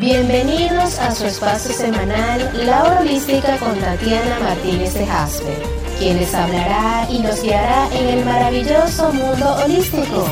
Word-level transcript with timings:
Bienvenidos 0.00 0.98
a 0.98 1.14
su 1.14 1.26
espacio 1.26 1.72
semanal 1.74 2.50
La 2.64 3.00
Holística 3.00 3.58
con 3.58 3.78
Tatiana 3.78 4.40
Martínez 4.40 4.94
de 4.94 5.04
Jasper, 5.04 5.62
quien 5.98 6.16
les 6.16 6.34
hablará 6.34 7.06
y 7.10 7.18
nos 7.18 7.42
guiará 7.42 7.86
en 7.94 8.08
el 8.08 8.24
maravilloso 8.24 9.12
mundo 9.12 9.56
holístico. 9.62 10.24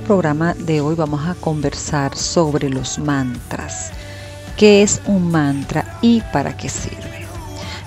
Programa 0.06 0.54
de 0.54 0.80
hoy 0.80 0.94
vamos 0.94 1.26
a 1.26 1.34
conversar 1.34 2.16
sobre 2.16 2.70
los 2.70 3.00
mantras. 3.00 3.90
¿Qué 4.56 4.84
es 4.84 5.02
un 5.06 5.32
mantra 5.32 5.98
y 6.00 6.20
para 6.32 6.56
qué 6.56 6.68
sirve? 6.68 7.26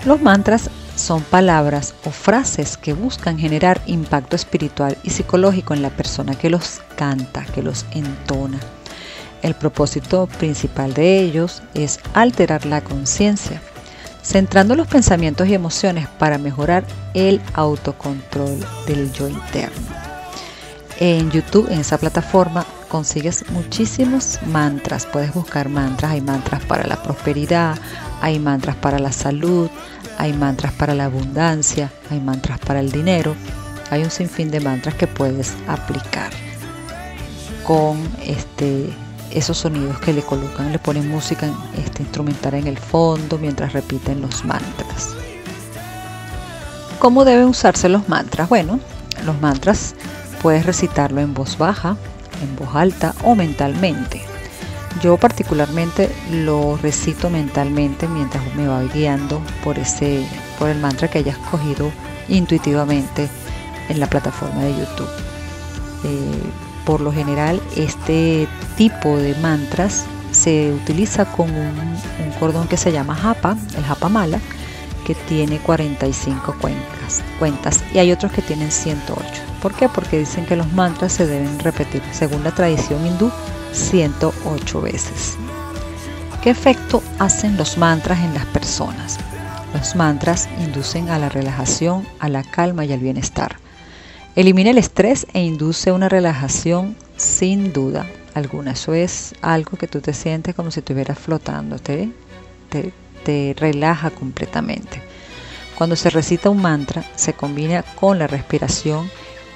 Los 0.04 0.22
mantras 0.22 0.70
son 0.98 1.22
palabras 1.24 1.96
o 2.04 2.12
frases 2.12 2.76
que 2.76 2.92
buscan 2.92 3.40
generar 3.40 3.82
impacto 3.86 4.36
espiritual 4.36 4.98
y 5.04 5.12
psicológico 5.12 5.74
en 5.74 5.82
la 5.82 5.92
persona 5.92 6.36
que 6.36 6.50
los 6.50 6.82
canta, 6.98 7.46
que 7.46 7.64
los 7.64 7.86
entona. 7.92 8.60
El 9.42 9.56
propósito 9.56 10.28
principal 10.28 10.94
de 10.94 11.22
ellos 11.22 11.64
es 11.74 12.02
alterar 12.14 12.66
la 12.66 12.82
conciencia, 12.82 13.62
centrando 14.22 14.76
los 14.76 14.88
pensamientos 14.88 15.48
y 15.48 15.54
emociones 15.54 16.10
para 16.20 16.38
mejorar 16.38 16.84
el 17.14 17.40
autocontrol 17.54 18.60
del 18.86 19.10
yo 19.14 19.30
interno. 19.30 20.09
En 21.02 21.32
YouTube, 21.32 21.72
en 21.72 21.80
esa 21.80 21.98
plataforma, 21.98 22.66
consigues 22.90 23.50
muchísimos 23.52 24.38
mantras. 24.46 25.06
Puedes 25.06 25.34
buscar 25.34 25.70
mantras. 25.70 26.12
Hay 26.12 26.20
mantras 26.20 26.62
para 26.66 26.86
la 26.86 27.02
prosperidad, 27.02 27.78
hay 28.22 28.38
mantras 28.38 28.76
para 28.76 29.00
la 29.00 29.14
salud, 29.14 29.70
hay 30.18 30.34
mantras 30.34 30.74
para 30.74 30.94
la 30.94 31.06
abundancia, 31.06 31.90
hay 32.10 32.20
mantras 32.20 32.60
para 32.60 32.82
el 32.82 32.92
dinero. 32.92 33.34
Hay 33.92 34.04
un 34.04 34.12
sinfín 34.12 34.52
de 34.52 34.60
mantras 34.60 34.94
que 34.96 35.08
puedes 35.08 35.54
aplicar 35.68 36.32
con 37.64 37.98
este 38.22 38.94
esos 39.32 39.60
sonidos 39.60 40.00
que 40.00 40.12
le 40.12 40.22
colocan, 40.22 40.72
le 40.72 40.80
ponen 40.80 41.08
música 41.08 41.48
este, 41.78 42.02
instrumental 42.02 42.56
en 42.56 42.68
el 42.68 42.78
fondo 42.78 43.38
mientras 43.38 43.74
repiten 43.74 44.22
los 44.22 44.44
mantras. 44.44 45.16
¿Cómo 46.98 47.24
deben 47.24 47.46
usarse 47.46 47.88
los 47.88 48.10
mantras? 48.10 48.50
Bueno, 48.50 48.80
los 49.26 49.40
mantras 49.40 49.96
puedes 50.42 50.66
recitarlo 50.66 51.22
en 51.22 51.34
voz 51.34 51.58
baja, 51.58 51.98
en 52.42 52.56
voz 52.56 52.76
alta 52.76 53.14
o 53.24 53.36
mentalmente. 53.36 54.22
Yo 55.02 55.18
particularmente 55.18 56.10
lo 56.32 56.78
recito 56.78 57.30
mentalmente 57.30 58.08
mientras 58.08 58.44
me 58.56 58.68
voy 58.68 58.90
guiando 58.90 59.42
por 59.64 59.80
ese 59.80 60.26
por 60.58 60.70
el 60.70 60.80
mantra 60.80 61.08
que 61.08 61.20
hayas 61.20 61.38
cogido 61.38 61.92
intuitivamente 62.28 63.30
en 63.88 64.00
la 64.00 64.08
plataforma 64.08 64.62
de 64.62 64.72
YouTube. 64.72 65.10
Eh, 66.04 66.52
por 66.86 67.02
lo 67.02 67.12
general 67.14 67.62
este 67.78 68.48
tipo 68.78 69.18
de 69.18 69.36
mantras 69.36 70.06
se 70.32 70.74
utiliza 70.74 71.26
con 71.26 71.50
un, 71.50 72.00
cordón 72.40 72.68
que 72.68 72.78
se 72.78 72.92
llama 72.92 73.16
japa, 73.16 73.58
el 73.78 73.84
japa 73.84 74.08
mala, 74.08 74.40
que 75.06 75.14
tiene 75.16 75.58
45 75.58 76.56
cuencas, 76.62 77.22
cuentas 77.38 77.84
y 77.94 78.00
hay 78.00 78.12
otros 78.12 78.32
que 78.32 78.42
tienen 78.42 78.72
108. 78.72 79.49
¿Por 79.62 79.74
qué? 79.74 79.90
Porque 79.90 80.20
dicen 80.20 80.46
que 80.46 80.56
los 80.56 80.72
mantras 80.74 81.14
se 81.14 81.28
deben 81.28 81.60
repetir, 81.60 82.02
según 82.12 82.44
la 82.44 82.52
tradición 82.52 83.06
hindú, 83.06 83.32
108 83.74 84.82
veces. 84.82 85.38
¿Qué 86.42 86.50
efecto 86.50 87.04
hacen 87.20 87.58
los 87.58 87.78
mantras 87.78 88.20
en 88.20 88.34
las 88.34 88.46
personas? 88.46 89.18
Los 89.74 89.96
mantras 89.96 90.48
inducen 90.60 91.10
a 91.10 91.20
la 91.20 91.30
relajación, 91.30 92.08
a 92.20 92.30
la 92.30 92.44
calma 92.44 92.86
y 92.86 92.94
al 92.94 93.00
bienestar. 93.00 93.58
Elimina 94.36 94.70
el 94.70 94.78
estrés 94.78 95.28
e 95.34 95.42
induce 95.42 95.92
una 95.92 96.08
relajación 96.08 96.96
sin 97.18 97.74
duda 97.74 98.08
alguna. 98.34 98.72
Eso 98.72 98.94
es 98.94 99.36
algo 99.42 99.78
que 99.78 99.88
tú 99.88 100.00
te 100.00 100.14
sientes 100.14 100.56
como 100.56 100.72
si 100.72 100.80
estuvieras 100.80 101.20
flotando, 101.20 101.78
te, 101.78 102.10
te 102.70 103.56
relaja 103.58 104.10
completamente. 104.10 105.02
Cuando 105.76 105.96
se 105.96 106.10
recita 106.10 106.50
un 106.50 106.62
mantra, 106.62 107.04
se 107.16 107.34
combina 107.34 107.84
con 107.84 108.20
la 108.20 108.28
respiración, 108.28 109.10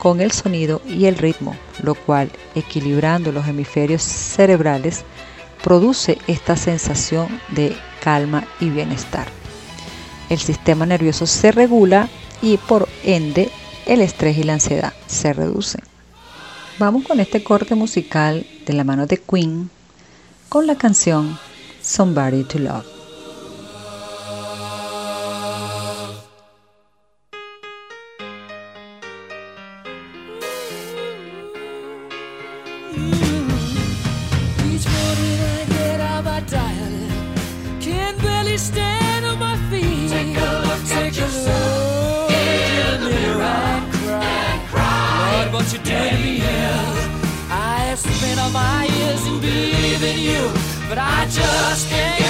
con 0.03 0.19
el 0.19 0.33
sonido 0.33 0.81
y 0.85 1.05
el 1.05 1.15
ritmo, 1.15 1.55
lo 1.81 1.95
cual, 1.95 2.29
equilibrando 2.55 3.31
los 3.31 3.47
hemisferios 3.47 4.01
cerebrales, 4.01 5.05
produce 5.63 6.17
esta 6.27 6.57
sensación 6.57 7.39
de 7.55 7.73
calma 8.03 8.43
y 8.59 8.69
bienestar. 8.69 9.27
El 10.29 10.39
sistema 10.39 10.85
nervioso 10.85 11.25
se 11.25 11.53
regula 11.53 12.09
y 12.41 12.57
por 12.57 12.89
ende 13.05 13.49
el 13.85 14.01
estrés 14.01 14.37
y 14.37 14.43
la 14.43 14.55
ansiedad 14.55 14.93
se 15.07 15.31
reducen. 15.31 15.81
Vamos 16.79 17.05
con 17.07 17.21
este 17.21 17.41
corte 17.41 17.73
musical 17.73 18.45
de 18.65 18.73
la 18.73 18.83
mano 18.83 19.07
de 19.07 19.21
Queen 19.21 19.69
con 20.49 20.67
la 20.67 20.75
canción 20.75 21.39
Somebody 21.81 22.43
to 22.43 22.59
Love. 22.59 22.92
up 48.43 48.51
my 48.51 48.87
ears 48.99 49.25
and 49.25 49.39
believe 49.39 50.03
in 50.03 50.19
you, 50.19 50.43
but 50.89 50.97
I 50.97 51.25
just 51.29 51.89
can't. 51.89 52.22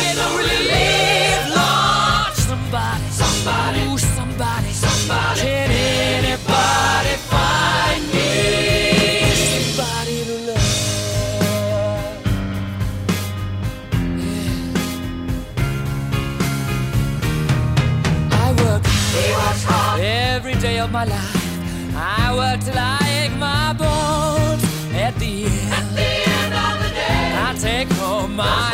My 28.36 28.73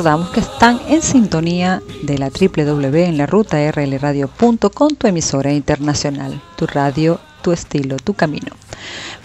recordamos 0.00 0.30
que 0.30 0.40
están 0.40 0.80
en 0.88 1.02
sintonía 1.02 1.82
de 2.00 2.16
la 2.16 2.30
www 2.30 3.04
en 3.04 3.18
la 3.18 3.26
ruta 3.26 3.58
rlradio.com, 3.70 4.88
tu 4.96 5.06
emisora 5.06 5.52
internacional, 5.52 6.40
tu 6.56 6.66
radio, 6.66 7.20
tu 7.42 7.52
estilo, 7.52 7.98
tu 7.98 8.14
camino. 8.14 8.48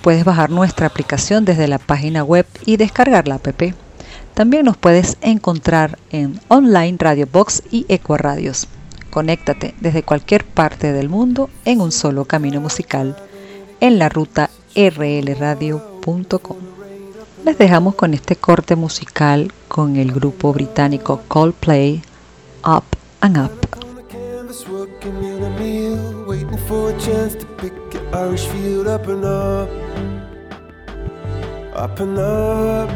Puedes 0.02 0.26
bajar 0.26 0.50
nuestra 0.50 0.88
aplicación 0.88 1.46
desde 1.46 1.70
la 1.70 1.80
página 1.80 2.26
web 2.26 2.46
y 2.66 2.76
descargar 2.76 3.30
la 3.30 3.36
app. 3.36 3.62
También 4.34 4.66
nos 4.66 4.76
puedes 4.76 5.16
encontrar 5.22 5.98
en 6.12 6.42
online 6.50 6.98
Radio 7.00 7.26
Box 7.32 7.64
y 7.72 7.86
Eco 7.88 8.18
Radios. 8.18 8.68
Conéctate 9.12 9.76
desde 9.80 10.04
cualquier 10.04 10.44
parte 10.44 10.92
del 10.92 11.08
mundo 11.08 11.50
en 11.64 11.80
un 11.80 11.94
solo 11.94 12.26
camino 12.26 12.60
musical 12.60 13.16
en 13.80 13.98
la 13.98 14.10
ruta 14.10 14.50
rlradio.com. 14.76 16.75
Les 17.46 17.60
dejamos 17.60 17.94
con 17.94 18.16
este 18.16 18.36
corte 18.36 18.76
musical 18.76 19.54
con 19.68 19.98
el 19.98 20.12
grupo 20.12 20.52
británico 20.52 21.22
Coldplay, 21.28 22.02
Up 22.66 22.84
and 23.22 23.38
Up. 23.38 23.52
Up 31.76 32.00
and 32.00 32.18
up. 32.18 32.90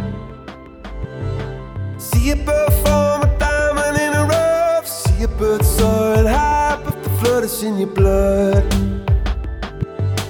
See 2.00 2.32
a 2.32 2.36
bird 2.36 2.74
form 2.84 3.22
a 3.22 3.38
diamond 3.38 3.98
in 4.00 4.16
a 4.16 4.26
rough. 4.26 4.88
See 4.88 5.26
a 5.26 5.28
bird 5.28 5.64
soaring 5.64 6.26
high, 6.26 6.82
but 6.84 6.96
the 7.04 7.10
flood 7.20 7.44
is 7.44 7.62
in 7.62 7.78
your 7.78 7.94
blood. 7.94 8.64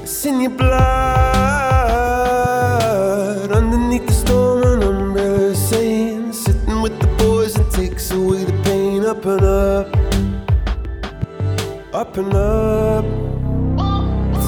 It's 0.01 0.25
in 0.25 0.41
your 0.41 0.51
blood. 0.51 1.68
Up 9.09 9.25
and 9.25 9.41
up, 9.41 9.87
up 11.95 12.15
and 12.17 12.33
up. 12.35 13.05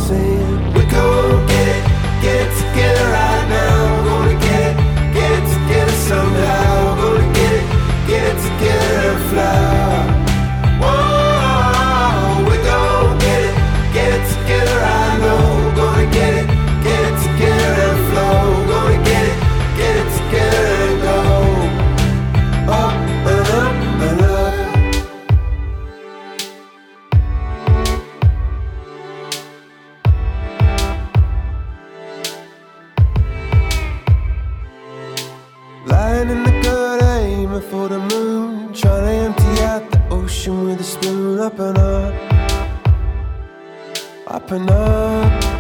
Saying 0.06 0.74
we 0.76 0.84
gon' 0.86 1.48
get 1.48 1.68
it, 1.68 1.84
get 2.22 2.46
it 2.46 2.52
together 2.60 3.06
right 3.12 3.48
now. 3.50 4.04
We're 4.04 4.10
gonna 4.10 4.40
get 4.40 4.62
it, 4.70 5.14
get 5.16 5.32
it 5.32 5.46
together 5.54 5.98
somehow. 6.10 6.96
We're 6.96 7.18
gonna 7.18 7.34
get 7.34 7.54
it, 7.54 7.66
get 8.08 8.24
it 8.36 8.40
together 8.44 9.10
and 9.10 9.30
fly. 9.32 9.71
Up 41.62 41.76
and 41.76 41.78
up, 41.78 42.14
up 44.28 44.52
and 44.52 44.70
up. 44.70 45.51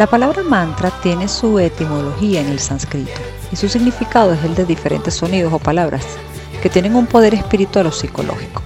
La 0.00 0.06
palabra 0.06 0.42
mantra 0.42 0.90
tiene 1.02 1.28
su 1.28 1.58
etimología 1.58 2.40
en 2.40 2.46
el 2.46 2.58
sánscrito 2.58 3.20
y 3.52 3.56
su 3.56 3.68
significado 3.68 4.32
es 4.32 4.42
el 4.44 4.54
de 4.54 4.64
diferentes 4.64 5.12
sonidos 5.12 5.52
o 5.52 5.58
palabras 5.58 6.02
que 6.62 6.70
tienen 6.70 6.96
un 6.96 7.06
poder 7.06 7.34
espiritual 7.34 7.88
o 7.88 7.92
psicológico. 7.92 8.62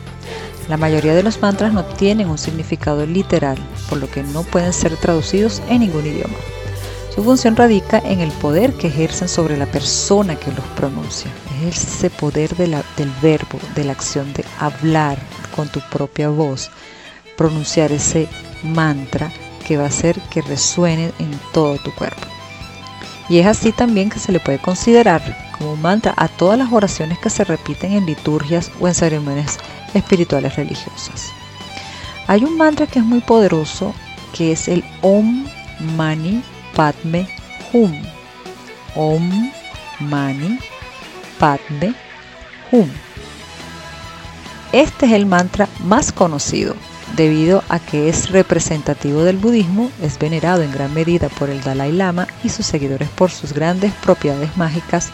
La 0.68 0.76
mayoría 0.76 1.12
de 1.12 1.24
los 1.24 1.42
mantras 1.42 1.72
no 1.72 1.84
tienen 1.84 2.28
un 2.28 2.38
significado 2.38 3.04
literal, 3.04 3.58
por 3.88 3.98
lo 3.98 4.08
que 4.08 4.22
no 4.22 4.44
pueden 4.44 4.72
ser 4.72 4.96
traducidos 4.96 5.60
en 5.68 5.80
ningún 5.80 6.06
idioma. 6.06 6.36
Su 7.12 7.24
función 7.24 7.56
radica 7.56 7.98
en 7.98 8.20
el 8.20 8.30
poder 8.30 8.72
que 8.74 8.86
ejercen 8.86 9.28
sobre 9.28 9.56
la 9.56 9.66
persona 9.66 10.36
que 10.36 10.52
los 10.52 10.64
pronuncia. 10.76 11.32
Es 11.66 11.82
ese 11.82 12.10
poder 12.10 12.54
del 12.54 12.76
verbo, 13.20 13.58
de 13.74 13.82
la 13.82 13.90
acción 13.90 14.32
de 14.34 14.44
hablar 14.60 15.18
con 15.56 15.66
tu 15.66 15.80
propia 15.90 16.28
voz, 16.28 16.70
pronunciar 17.36 17.90
ese 17.90 18.28
mantra 18.62 19.32
que 19.66 19.76
va 19.76 19.84
a 19.84 19.88
hacer 19.88 20.20
que 20.30 20.42
resuene 20.42 21.12
en 21.18 21.38
todo 21.52 21.76
tu 21.78 21.92
cuerpo. 21.94 22.26
Y 23.28 23.38
es 23.38 23.46
así 23.46 23.72
también 23.72 24.10
que 24.10 24.18
se 24.18 24.32
le 24.32 24.40
puede 24.40 24.58
considerar 24.58 25.22
como 25.56 25.72
un 25.72 25.82
mantra 25.82 26.12
a 26.16 26.28
todas 26.28 26.58
las 26.58 26.72
oraciones 26.72 27.18
que 27.18 27.30
se 27.30 27.44
repiten 27.44 27.92
en 27.92 28.06
liturgias 28.06 28.70
o 28.80 28.88
en 28.88 28.94
ceremonias 28.94 29.58
espirituales 29.94 30.56
religiosas. 30.56 31.30
Hay 32.26 32.44
un 32.44 32.56
mantra 32.56 32.86
que 32.86 32.98
es 32.98 33.04
muy 33.04 33.20
poderoso 33.20 33.94
que 34.32 34.52
es 34.52 34.68
el 34.68 34.84
Om 35.02 35.46
Mani 35.96 36.42
Padme 36.74 37.28
Hum. 37.72 38.02
Om 38.94 39.52
Mani 40.00 40.58
Padme 41.38 41.94
Hum. 42.72 42.88
Este 44.72 45.06
es 45.06 45.12
el 45.12 45.26
mantra 45.26 45.68
más 45.84 46.12
conocido 46.12 46.74
debido 47.16 47.62
a 47.68 47.78
que 47.78 48.08
es 48.08 48.30
representativo 48.30 49.22
del 49.22 49.36
budismo, 49.36 49.90
es 50.02 50.18
venerado 50.18 50.62
en 50.62 50.72
gran 50.72 50.92
medida 50.92 51.28
por 51.28 51.50
el 51.50 51.62
Dalai 51.62 51.92
Lama 51.92 52.26
y 52.42 52.48
sus 52.48 52.66
seguidores 52.66 53.08
por 53.08 53.30
sus 53.30 53.52
grandes 53.52 53.92
propiedades 53.94 54.56
mágicas 54.56 55.10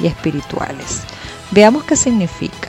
y 0.00 0.06
espirituales. 0.06 1.02
Veamos 1.50 1.84
qué 1.84 1.96
significa. 1.96 2.68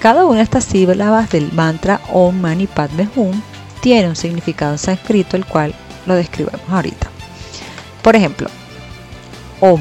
Cada 0.00 0.26
una 0.26 0.38
de 0.38 0.44
estas 0.44 0.64
sílabas 0.64 1.30
del 1.30 1.52
mantra 1.52 2.00
Om 2.12 2.40
Mani 2.40 2.66
Padme 2.66 3.08
Hum 3.14 3.40
tiene 3.80 4.08
un 4.08 4.16
significado 4.16 4.72
en 4.72 4.78
sánscrito, 4.78 5.36
el 5.36 5.46
cual 5.46 5.74
lo 6.06 6.14
describimos 6.14 6.60
ahorita. 6.68 7.08
Por 8.02 8.16
ejemplo, 8.16 8.48
Om. 9.60 9.80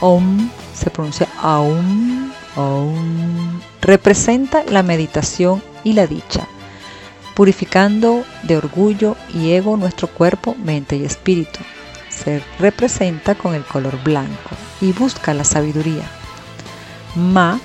Om 0.00 0.50
se 0.74 0.90
pronuncia 0.90 1.28
Aum. 1.42 2.32
Om. 2.56 3.60
Representa 3.82 4.64
la 4.70 4.82
meditación 4.82 5.62
y 5.84 5.92
la 5.92 6.06
dicha 6.06 6.48
purificando 7.36 8.24
de 8.44 8.56
orgullo 8.56 9.14
y 9.34 9.52
ego 9.52 9.76
nuestro 9.76 10.08
cuerpo, 10.08 10.56
mente 10.64 10.96
y 10.96 11.04
espíritu. 11.04 11.58
Se 12.08 12.42
representa 12.58 13.34
con 13.34 13.54
el 13.54 13.62
color 13.62 14.02
blanco 14.02 14.50
y 14.80 14.92
busca 14.92 15.34
la 15.34 15.44
sabiduría. 15.44 16.04
Ma 17.14 17.60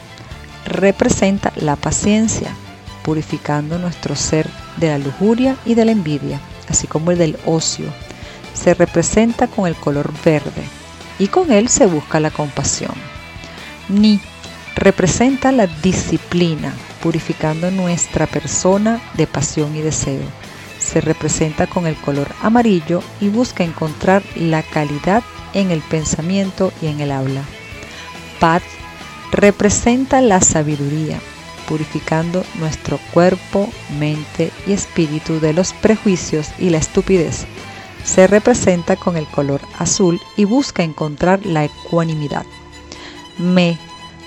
representa 0.65 1.53
la 1.55 1.77
paciencia, 1.77 2.53
purificando 3.01 3.79
nuestro 3.79 4.17
ser 4.17 4.49
de 4.75 4.89
la 4.89 4.97
lujuria 4.97 5.55
y 5.65 5.73
de 5.73 5.85
la 5.85 5.93
envidia, 5.93 6.41
así 6.67 6.85
como 6.85 7.11
el 7.11 7.17
del 7.17 7.37
ocio. 7.45 7.85
Se 8.53 8.73
representa 8.73 9.47
con 9.47 9.67
el 9.67 9.75
color 9.75 10.11
verde 10.25 10.63
y 11.17 11.27
con 11.27 11.49
él 11.49 11.69
se 11.69 11.85
busca 11.85 12.19
la 12.19 12.29
compasión. 12.29 12.93
Ni 13.87 14.19
representa 14.75 15.53
la 15.53 15.67
disciplina, 15.67 16.73
purificando 17.01 17.72
nuestra 17.72 18.27
persona 18.27 19.01
de 19.15 19.27
pasión 19.27 19.75
y 19.75 19.81
deseo. 19.81 20.24
Se 20.79 21.01
representa 21.01 21.67
con 21.67 21.86
el 21.88 21.96
color 21.96 22.27
amarillo 22.41 23.01
y 23.20 23.29
busca 23.29 23.63
encontrar 23.63 24.24
la 24.36 24.63
calidad 24.63 25.24
en 25.53 25.72
el 25.72 25.81
pensamiento 25.81 26.72
y 26.81 26.88
en 26.88 27.01
el 27.01 27.12
habla. 27.12 27.43
Pat 28.39 28.63
representa 29.31 30.22
la 30.22 30.41
sabiduría, 30.41 31.20
purificando 31.67 32.43
nuestro 32.55 33.00
cuerpo, 33.13 33.70
mente 33.98 34.51
y 34.67 34.74
espíritu 34.74 35.39
de 35.39 35.53
los 35.53 35.74
prejuicios 35.74 36.50
y 36.60 36.70
la 36.70 36.77
estupidez. 36.77 37.46
Se 38.03 38.27
representa 38.27 38.96
con 38.96 39.15
el 39.15 39.27
color 39.27 39.62
azul 39.77 40.20
y 40.36 40.46
busca 40.46 40.84
encontrar 40.84 41.46
la 41.46 41.65
ecuanimidad. 41.65 42.46
Me 43.38 43.77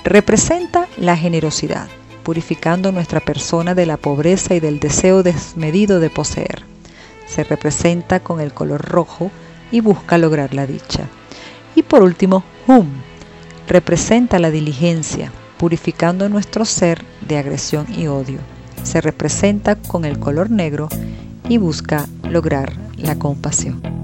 representa 0.05 0.87
la 0.97 1.17
generosidad, 1.17 1.89
purificando 2.25 2.91
nuestra 2.91 3.21
persona 3.21 3.75
de 3.75 3.87
la 3.87 3.97
pobreza 3.97 4.55
y 4.55 4.61
del 4.61 4.81
deseo 4.81 5.23
desmedido 5.23 6.01
de 6.01 6.11
poseer. 6.11 6.65
se 7.27 7.43
representa 7.43 8.21
con 8.21 8.41
el 8.41 8.53
color 8.53 8.83
rojo 8.83 9.31
y 9.71 9.81
busca 9.81 10.19
lograr 10.19 10.55
la 10.55 10.67
dicha. 10.67 11.09
Y 11.75 11.83
por 11.83 12.03
último, 12.03 12.45
Hum 12.67 12.87
representa 13.67 14.39
la 14.39 14.51
diligencia, 14.51 15.33
purificando 15.59 16.29
nuestro 16.29 16.65
ser 16.65 17.05
de 17.27 17.39
agresión 17.39 17.87
y 17.97 18.07
odio. 18.07 18.39
Se 18.83 19.01
representa 19.01 19.77
con 19.77 20.05
el 20.05 20.19
color 20.19 20.51
negro 20.51 20.89
y 21.49 21.59
busca 21.59 22.07
lograr 22.23 22.75
la 22.97 23.19
compasión. 23.19 24.04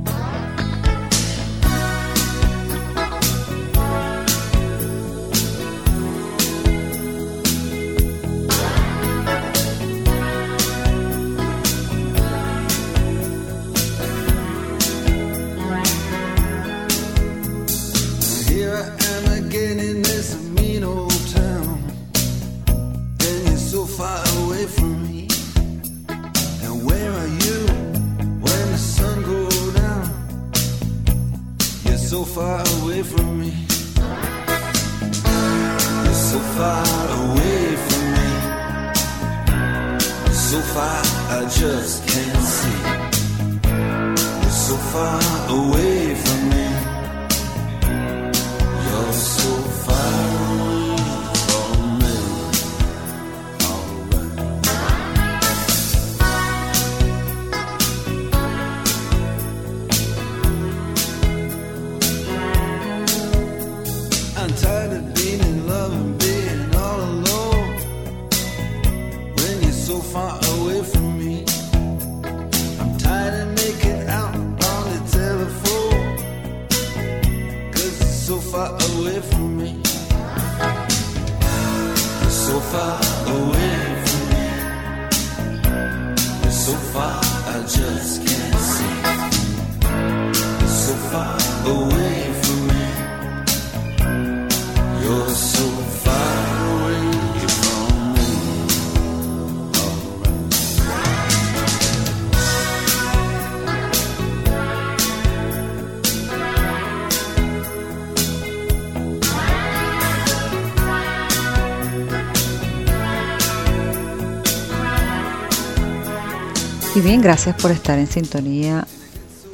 Y 117.01 117.03
bien, 117.03 117.23
gracias 117.23 117.57
por 117.57 117.71
estar 117.71 117.99
en 117.99 118.09
sintonía 118.09 118.87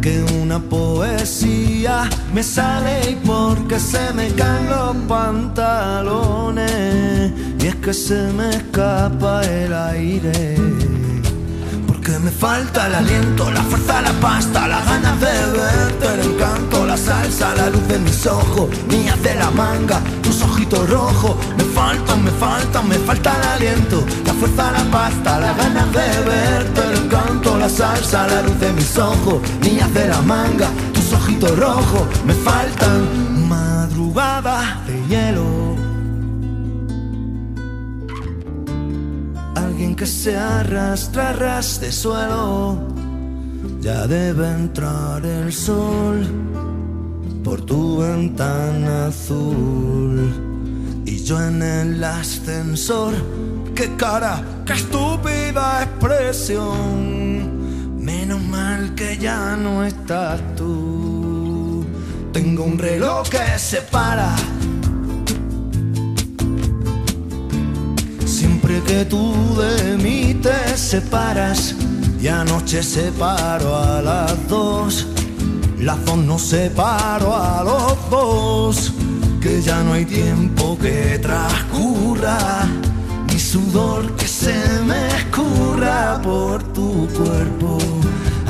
Que 0.00 0.24
una 0.42 0.58
poesía 0.58 2.08
me 2.32 2.42
sale 2.42 3.10
y 3.10 3.16
porque 3.26 3.78
se 3.78 4.10
me 4.14 4.28
caen 4.28 4.70
los 4.70 4.96
pantalones. 5.06 6.62
Y 7.62 7.66
es 7.66 7.76
que 7.76 7.92
se 7.92 8.32
me 8.32 8.48
escapa 8.56 9.42
el 9.42 9.74
aire. 9.74 10.89
Me 12.18 12.30
falta 12.32 12.88
el 12.88 12.94
aliento, 12.96 13.50
la 13.52 13.62
fuerza, 13.62 14.02
la 14.02 14.12
pasta, 14.14 14.66
las 14.66 14.84
ganas 14.84 15.20
de 15.20 15.26
verte, 15.26 16.14
el 16.14 16.32
encanto, 16.32 16.84
la 16.84 16.96
salsa, 16.96 17.54
la 17.54 17.70
luz 17.70 17.86
de 17.86 17.98
mis 18.00 18.26
ojos, 18.26 18.68
niñas 18.88 19.22
de 19.22 19.36
la 19.36 19.50
manga, 19.52 20.00
tus 20.20 20.42
ojitos 20.42 20.90
rojos. 20.90 21.36
Me 21.56 21.64
faltan, 21.64 22.24
me 22.24 22.30
faltan, 22.32 22.88
me 22.88 22.96
falta 22.96 23.36
el 23.36 23.48
aliento, 23.48 24.04
la 24.26 24.34
fuerza, 24.34 24.72
la 24.72 24.84
pasta, 24.90 25.38
las 25.38 25.56
ganas 25.56 25.92
de 25.92 26.20
verte, 26.28 26.80
el 26.82 27.04
encanto, 27.04 27.56
la 27.56 27.68
salsa, 27.68 28.26
la 28.26 28.42
luz 28.42 28.58
de 28.58 28.72
mis 28.72 28.98
ojos, 28.98 29.40
niñas 29.62 29.94
de 29.94 30.08
la 30.08 30.20
manga, 30.20 30.68
tus 30.92 31.12
ojitos 31.12 31.56
rojos. 31.58 32.02
Me 32.26 32.34
faltan 32.34 33.48
madrugada 33.48 34.82
Que 39.80 40.06
se 40.06 40.34
arrastra 40.34 41.34
ras 41.34 41.78
de 41.78 41.92
suelo. 41.92 42.78
Ya 43.82 44.06
debe 44.06 44.48
entrar 44.48 45.26
el 45.26 45.52
sol 45.52 46.26
por 47.44 47.60
tu 47.60 47.98
ventana 47.98 49.08
azul. 49.08 50.32
Y 51.04 51.22
yo 51.22 51.38
en 51.42 51.62
el 51.62 52.02
ascensor, 52.02 53.12
qué 53.74 53.94
cara, 53.96 54.42
qué 54.64 54.72
estúpida 54.72 55.82
expresión. 55.82 56.72
Menos 58.02 58.42
mal 58.42 58.94
que 58.94 59.18
ya 59.18 59.54
no 59.54 59.84
estás 59.84 60.40
tú. 60.56 61.84
Tengo 62.32 62.64
un 62.64 62.78
reloj 62.78 63.28
que 63.28 63.58
se 63.58 63.82
para 63.82 64.34
Que 68.78 69.04
tú 69.04 69.34
de 69.56 69.98
mí 69.98 70.34
te 70.34 70.76
separas 70.76 71.74
y 72.20 72.28
anoche 72.28 72.82
separo 72.82 73.76
a 73.76 74.00
las 74.00 74.48
dos, 74.48 75.06
las 75.78 76.04
dos 76.04 76.16
nos 76.18 76.42
separo 76.42 77.34
a 77.34 77.64
los 77.64 78.10
dos. 78.10 78.92
que 79.40 79.60
ya 79.60 79.82
no 79.82 79.94
hay 79.94 80.04
tiempo 80.04 80.78
que 80.78 81.18
transcurra, 81.18 82.66
mi 83.26 83.38
sudor 83.38 84.14
que 84.16 84.26
se 84.26 84.54
me 84.86 85.08
escurra 85.16 86.20
por 86.22 86.62
tu 86.72 87.08
cuerpo. 87.08 87.78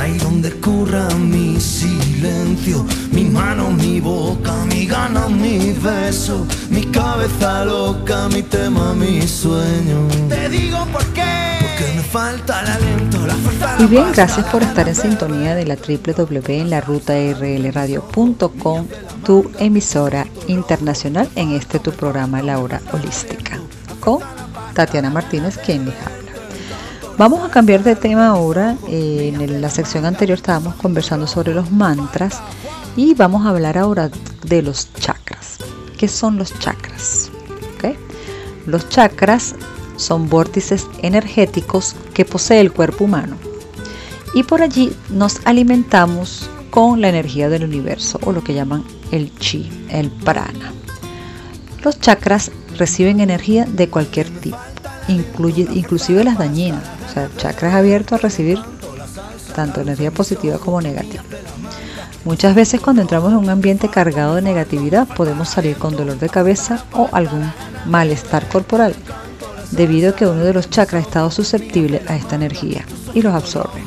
Ahí 0.01 0.17
donde 0.17 0.51
curra 0.53 1.07
mi 1.11 1.61
silencio, 1.61 2.87
mi 3.13 3.25
mano, 3.25 3.71
mi 3.71 4.01
boca, 4.01 4.55
mi 4.65 4.87
gana, 4.87 5.29
mi 5.29 5.73
beso, 5.73 6.47
mi 6.71 6.87
cabeza 6.87 7.67
loca, 7.67 8.27
mi 8.31 8.43
tema, 8.43 8.95
mi 8.95 9.21
sueño. 9.29 10.09
Te 10.31 10.49
digo 10.49 10.87
por 10.87 11.05
qué. 11.13 11.59
Porque 11.61 11.93
me 11.97 12.03
falta 12.03 12.63
el 12.63 12.69
aliento, 12.69 13.27
la 13.27 13.35
fuerza. 13.35 13.77
Y 13.79 13.85
bien, 13.89 14.07
gracias 14.15 14.47
por 14.47 14.63
estar 14.63 14.89
en 14.89 14.95
sintonía 14.95 15.55
de 15.55 15.67
la 15.67 15.77
www 15.77 16.41
en 16.49 16.71
la 16.71 16.81
ruta 16.81 17.13
rlradio.com, 17.13 18.87
tu 19.23 19.51
emisora 19.59 20.27
internacional 20.47 21.29
en 21.37 21.51
este 21.53 21.79
tu 21.79 21.93
programa 21.93 22.41
La 22.41 22.59
Hora 22.59 22.81
Holística, 22.95 23.59
con 24.01 24.21
Tatiana 24.73 25.11
Martínez, 25.11 25.59
quien 25.59 25.83
habla. 25.83 26.20
Vamos 27.21 27.45
a 27.45 27.51
cambiar 27.51 27.85
de 27.85 27.97
tema 27.97 28.29
ahora. 28.29 28.79
Eh, 28.89 29.35
en 29.39 29.61
la 29.61 29.69
sección 29.69 30.07
anterior 30.07 30.39
estábamos 30.39 30.75
conversando 30.77 31.27
sobre 31.27 31.53
los 31.53 31.71
mantras 31.71 32.41
y 32.97 33.13
vamos 33.13 33.45
a 33.45 33.51
hablar 33.51 33.77
ahora 33.77 34.11
de 34.47 34.63
los 34.63 34.91
chakras. 34.95 35.59
¿Qué 35.99 36.09
son 36.09 36.39
los 36.39 36.59
chakras? 36.59 37.31
Los 38.65 38.89
chakras 38.89 39.55
son 39.97 40.31
vórtices 40.31 40.87
energéticos 41.03 41.95
que 42.15 42.25
posee 42.25 42.61
el 42.61 42.73
cuerpo 42.73 43.05
humano 43.05 43.37
y 44.35 44.45
por 44.45 44.63
allí 44.63 44.91
nos 45.11 45.41
alimentamos 45.45 46.49
con 46.71 47.03
la 47.03 47.11
energía 47.11 47.51
del 47.51 47.65
universo 47.65 48.19
o 48.25 48.33
lo 48.33 48.43
que 48.43 48.55
llaman 48.55 48.83
el 49.11 49.35
chi, 49.39 49.71
el 49.91 50.11
prana. 50.11 50.73
Los 51.83 52.01
chakras 52.01 52.51
reciben 52.79 53.21
energía 53.21 53.67
de 53.67 53.91
cualquier 53.91 54.31
tipo, 54.31 54.57
incluye, 55.11 55.67
inclusive 55.73 56.25
las 56.25 56.39
dañinas. 56.39 56.83
O 57.09 57.13
sea, 57.13 57.25
el 57.25 57.37
chakra 57.37 57.69
es 57.69 57.75
abierto 57.75 58.15
a 58.15 58.19
recibir 58.19 58.59
tanto 59.55 59.81
energía 59.81 60.11
positiva 60.11 60.59
como 60.59 60.81
negativa. 60.81 61.23
Muchas 62.25 62.55
veces 62.55 62.81
cuando 62.81 63.03
entramos 63.03 63.33
en 63.33 63.39
un 63.39 63.49
ambiente 63.49 63.89
cargado 63.89 64.35
de 64.35 64.43
negatividad 64.43 65.09
podemos 65.09 65.49
salir 65.49 65.77
con 65.77 65.97
dolor 65.97 66.19
de 66.19 66.29
cabeza 66.29 66.85
o 66.93 67.09
algún 67.13 67.51
malestar 67.87 68.47
corporal, 68.49 68.95
debido 69.71 70.11
a 70.11 70.17
que 70.17 70.27
uno 70.27 70.45
de 70.45 70.53
los 70.53 70.69
chakras 70.69 71.05
ha 71.05 71.07
estado 71.07 71.31
susceptible 71.31 72.03
a 72.09 72.17
esta 72.17 72.37
energía 72.37 72.85
y 73.15 73.23
los 73.23 73.35
absorbe. 73.35 73.83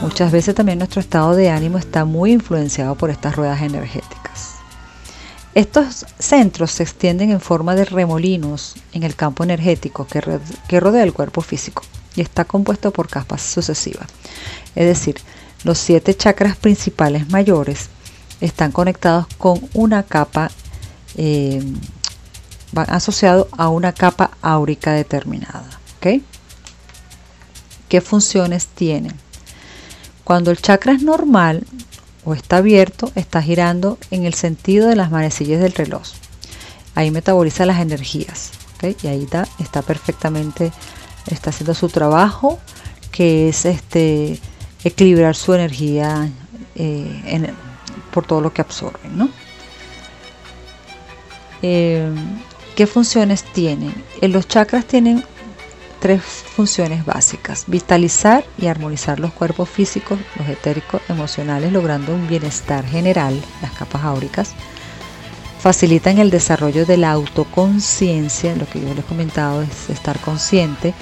Muchas 0.00 0.32
veces 0.32 0.54
también 0.54 0.78
nuestro 0.78 1.00
estado 1.00 1.34
de 1.34 1.50
ánimo 1.50 1.78
está 1.78 2.04
muy 2.04 2.32
influenciado 2.32 2.94
por 2.94 3.10
estas 3.10 3.36
ruedas 3.36 3.62
energéticas. 3.62 4.21
Estos 5.54 6.06
centros 6.18 6.70
se 6.70 6.82
extienden 6.82 7.30
en 7.30 7.40
forma 7.40 7.74
de 7.74 7.84
remolinos 7.84 8.74
en 8.92 9.02
el 9.02 9.14
campo 9.14 9.44
energético 9.44 10.06
que, 10.06 10.22
ro- 10.22 10.40
que 10.66 10.80
rodea 10.80 11.02
el 11.02 11.12
cuerpo 11.12 11.42
físico 11.42 11.82
y 12.16 12.22
está 12.22 12.46
compuesto 12.46 12.90
por 12.90 13.08
capas 13.08 13.42
sucesivas. 13.42 14.08
Es 14.74 14.86
decir, 14.86 15.16
los 15.64 15.76
siete 15.78 16.16
chakras 16.16 16.56
principales 16.56 17.28
mayores 17.28 17.90
están 18.40 18.72
conectados 18.72 19.26
con 19.38 19.60
una 19.74 20.02
capa, 20.04 20.50
eh, 21.16 21.62
van 22.72 22.88
asociados 22.90 23.46
a 23.52 23.68
una 23.68 23.92
capa 23.92 24.30
áurica 24.40 24.92
determinada. 24.92 25.68
¿Qué 26.00 26.22
funciones 28.00 28.68
tienen? 28.68 29.12
Cuando 30.24 30.50
el 30.50 30.62
chakra 30.62 30.94
es 30.94 31.02
normal 31.02 31.66
o 32.24 32.34
está 32.34 32.58
abierto, 32.58 33.10
está 33.14 33.42
girando 33.42 33.98
en 34.10 34.24
el 34.24 34.34
sentido 34.34 34.88
de 34.88 34.96
las 34.96 35.10
manecillas 35.10 35.60
del 35.60 35.72
reloj. 35.72 36.02
Ahí 36.94 37.10
metaboliza 37.10 37.66
las 37.66 37.80
energías. 37.80 38.52
¿ok? 38.76 38.96
Y 39.02 39.06
ahí 39.08 39.28
está, 39.58 39.82
perfectamente, 39.82 40.72
está 41.26 41.50
haciendo 41.50 41.74
su 41.74 41.88
trabajo, 41.88 42.58
que 43.10 43.48
es 43.48 43.64
este 43.64 44.38
equilibrar 44.84 45.36
su 45.36 45.54
energía 45.54 46.28
eh, 46.74 47.52
por 48.12 48.26
todo 48.26 48.40
lo 48.40 48.52
que 48.52 48.62
absorben. 48.62 49.16
¿no? 49.16 49.28
Eh, 51.62 52.10
¿Qué 52.76 52.86
funciones 52.86 53.44
tienen? 53.52 53.94
Eh, 54.20 54.28
los 54.28 54.48
chakras 54.48 54.84
tienen 54.86 55.24
tres 56.02 56.20
funciones 56.20 57.06
básicas, 57.06 57.62
vitalizar 57.68 58.44
y 58.58 58.66
armonizar 58.66 59.20
los 59.20 59.32
cuerpos 59.32 59.68
físicos, 59.68 60.18
los 60.36 60.48
etéricos, 60.48 61.00
emocionales, 61.08 61.72
logrando 61.72 62.12
un 62.12 62.26
bienestar 62.26 62.84
general, 62.84 63.40
las 63.62 63.70
capas 63.70 64.02
áuricas, 64.02 64.50
facilitan 65.60 66.18
el 66.18 66.30
desarrollo 66.30 66.84
de 66.86 66.96
la 66.96 67.12
autoconciencia, 67.12 68.56
lo 68.56 68.66
que 68.66 68.80
yo 68.80 68.88
les 68.88 68.98
he 68.98 69.02
comentado 69.02 69.62
es 69.62 69.90
estar 69.90 70.18
consciente, 70.18 70.92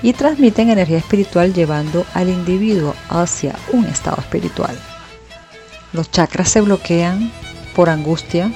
y 0.00 0.12
transmiten 0.12 0.70
energía 0.70 0.98
espiritual 0.98 1.52
llevando 1.52 2.06
al 2.14 2.28
individuo 2.28 2.94
hacia 3.08 3.56
un 3.72 3.84
estado 3.86 4.18
espiritual. 4.20 4.78
Los 5.92 6.08
chakras 6.12 6.50
se 6.50 6.60
bloquean 6.60 7.32
por 7.74 7.90
angustia, 7.90 8.52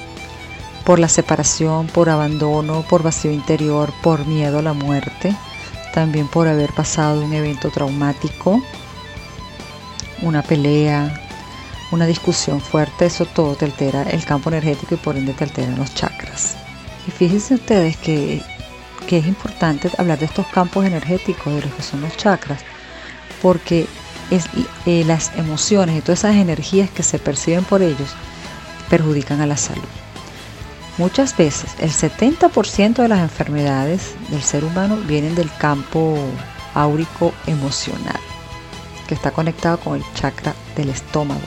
por 0.85 0.99
la 0.99 1.09
separación, 1.09 1.87
por 1.87 2.09
abandono, 2.09 2.85
por 2.89 3.03
vacío 3.03 3.31
interior, 3.31 3.91
por 4.01 4.25
miedo 4.25 4.59
a 4.59 4.61
la 4.61 4.73
muerte, 4.73 5.35
también 5.95 6.27
por 6.27 6.49
haber 6.49 6.73
pasado 6.73 7.23
un 7.23 7.33
evento 7.33 7.71
traumático, 7.71 8.61
una 10.21 10.43
pelea, 10.43 11.25
una 11.91 12.05
discusión 12.05 12.59
fuerte, 12.59 13.05
eso 13.05 13.25
todo 13.25 13.55
te 13.55 13.63
altera 13.63 14.03
el 14.03 14.25
campo 14.25 14.49
energético 14.49 14.95
y 14.95 14.97
por 14.97 15.15
ende 15.15 15.33
te 15.33 15.45
alteran 15.45 15.77
los 15.77 15.95
chakras. 15.95 16.57
Y 17.07 17.11
fíjense 17.11 17.53
ustedes 17.53 17.95
que, 17.95 18.41
que 19.07 19.19
es 19.19 19.25
importante 19.25 19.89
hablar 19.97 20.19
de 20.19 20.25
estos 20.25 20.45
campos 20.47 20.85
energéticos, 20.85 21.55
de 21.55 21.61
los 21.61 21.73
que 21.73 21.81
son 21.81 22.01
los 22.01 22.17
chakras, 22.17 22.59
porque 23.41 23.87
es, 24.31 24.47
eh, 24.85 25.05
las 25.05 25.31
emociones 25.37 25.97
y 25.97 26.01
todas 26.01 26.19
esas 26.19 26.35
energías 26.35 26.89
que 26.89 27.03
se 27.03 27.19
perciben 27.19 27.63
por 27.63 27.81
ellos 27.81 28.09
perjudican 28.89 29.39
a 29.39 29.45
la 29.45 29.55
salud. 29.55 29.87
Muchas 30.97 31.35
veces 31.35 31.71
el 31.79 31.91
70% 31.91 32.95
de 32.95 33.07
las 33.09 33.19
enfermedades 33.19 34.15
del 34.29 34.41
ser 34.41 34.63
humano 34.63 34.95
vienen 34.95 35.35
del 35.35 35.51
campo 35.57 36.17
áurico 36.73 37.33
emocional, 37.47 38.19
que 39.07 39.15
está 39.15 39.31
conectado 39.31 39.77
con 39.77 39.95
el 39.97 40.03
chakra 40.13 40.55
del 40.77 40.89
estómago, 40.89 41.41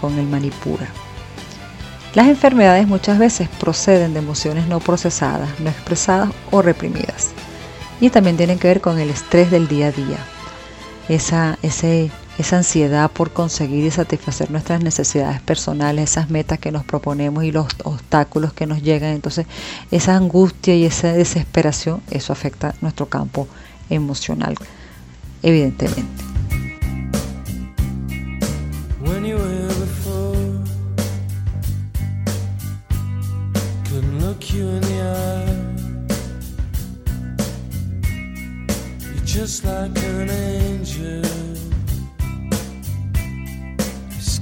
con 0.00 0.16
el 0.18 0.26
manipura. 0.26 0.86
Las 2.14 2.28
enfermedades 2.28 2.86
muchas 2.86 3.18
veces 3.18 3.48
proceden 3.60 4.14
de 4.14 4.20
emociones 4.20 4.68
no 4.68 4.78
procesadas, 4.78 5.50
no 5.58 5.68
expresadas 5.68 6.30
o 6.52 6.62
reprimidas. 6.62 7.32
Y 8.00 8.10
también 8.10 8.36
tienen 8.36 8.58
que 8.58 8.68
ver 8.68 8.80
con 8.80 8.98
el 8.98 9.10
estrés 9.10 9.50
del 9.50 9.68
día 9.68 9.88
a 9.88 9.92
día, 9.92 10.18
esa, 11.08 11.58
ese, 11.62 12.10
esa 12.38 12.58
ansiedad 12.58 13.10
por 13.10 13.32
conseguir 13.32 13.84
y 13.84 13.90
satisfacer 13.90 14.50
nuestras 14.50 14.82
necesidades 14.82 15.40
personales, 15.40 16.10
esas 16.10 16.30
metas 16.30 16.58
que 16.58 16.70
nos 16.70 16.84
proponemos 16.84 17.44
y 17.44 17.52
los 17.52 17.66
obstáculos 17.84 18.52
que 18.52 18.66
nos 18.66 18.82
llegan. 18.82 19.14
Entonces, 19.14 19.46
esa 19.90 20.16
angustia 20.16 20.74
y 20.74 20.84
esa 20.84 21.12
desesperación, 21.12 22.02
eso 22.10 22.32
afecta 22.32 22.74
nuestro 22.80 23.06
campo 23.06 23.48
emocional, 23.88 24.54
evidentemente. 25.42 26.26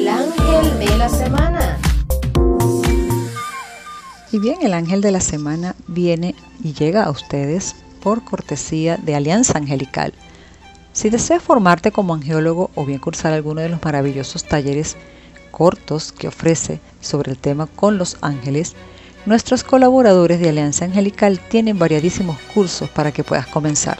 El 0.00 0.08
ángel 0.08 0.78
de 0.78 0.96
la 0.96 1.08
semana. 1.10 1.78
Y 4.32 4.38
bien, 4.38 4.56
el 4.62 4.72
ángel 4.72 5.02
de 5.02 5.12
la 5.12 5.20
semana 5.20 5.76
viene 5.88 6.34
y 6.64 6.72
llega 6.72 7.04
a 7.04 7.10
ustedes 7.10 7.76
por 8.02 8.24
cortesía 8.24 8.96
de 8.96 9.14
Alianza 9.14 9.58
Angelical. 9.58 10.14
Si 10.94 11.10
deseas 11.10 11.42
formarte 11.42 11.92
como 11.92 12.14
angiólogo 12.14 12.70
o 12.74 12.86
bien 12.86 12.98
cursar 12.98 13.34
alguno 13.34 13.60
de 13.60 13.68
los 13.68 13.84
maravillosos 13.84 14.44
talleres 14.44 14.96
cortos 15.50 16.12
que 16.12 16.28
ofrece 16.28 16.80
sobre 17.02 17.32
el 17.32 17.36
tema 17.36 17.66
con 17.66 17.98
los 17.98 18.16
ángeles, 18.22 18.76
nuestros 19.26 19.64
colaboradores 19.64 20.40
de 20.40 20.48
Alianza 20.48 20.86
Angelical 20.86 21.38
tienen 21.50 21.78
variadísimos 21.78 22.38
cursos 22.54 22.88
para 22.88 23.12
que 23.12 23.22
puedas 23.22 23.48
comenzar. 23.48 23.98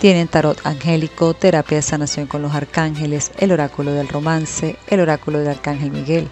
Tienen 0.00 0.26
tarot 0.28 0.58
angélico, 0.64 1.34
terapia 1.34 1.76
de 1.76 1.82
sanación 1.82 2.26
con 2.26 2.40
los 2.40 2.54
arcángeles, 2.54 3.32
el 3.36 3.52
oráculo 3.52 3.92
del 3.92 4.08
romance, 4.08 4.78
el 4.86 5.00
oráculo 5.00 5.38
del 5.38 5.48
arcángel 5.48 5.90
Miguel. 5.90 6.30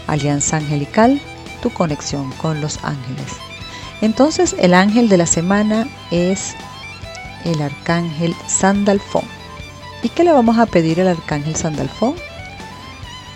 Alianza 0.07 0.59
Angelical, 0.59 1.23
tu 1.65 1.71
conexión 1.71 2.31
con 2.33 2.61
los 2.61 2.79
ángeles. 2.85 3.33
Entonces, 4.03 4.55
el 4.59 4.75
ángel 4.75 5.09
de 5.09 5.17
la 5.17 5.25
semana 5.25 5.89
es 6.11 6.55
el 7.47 7.63
arcángel 7.63 8.37
Sandalfón. 8.47 9.25
¿Y 10.03 10.11
qué 10.11 10.25
le 10.25 10.33
vamos 10.33 10.59
a 10.59 10.67
pedir 10.67 11.01
al 11.01 11.09
arcángel 11.09 11.57
Sandalfón? 11.57 12.17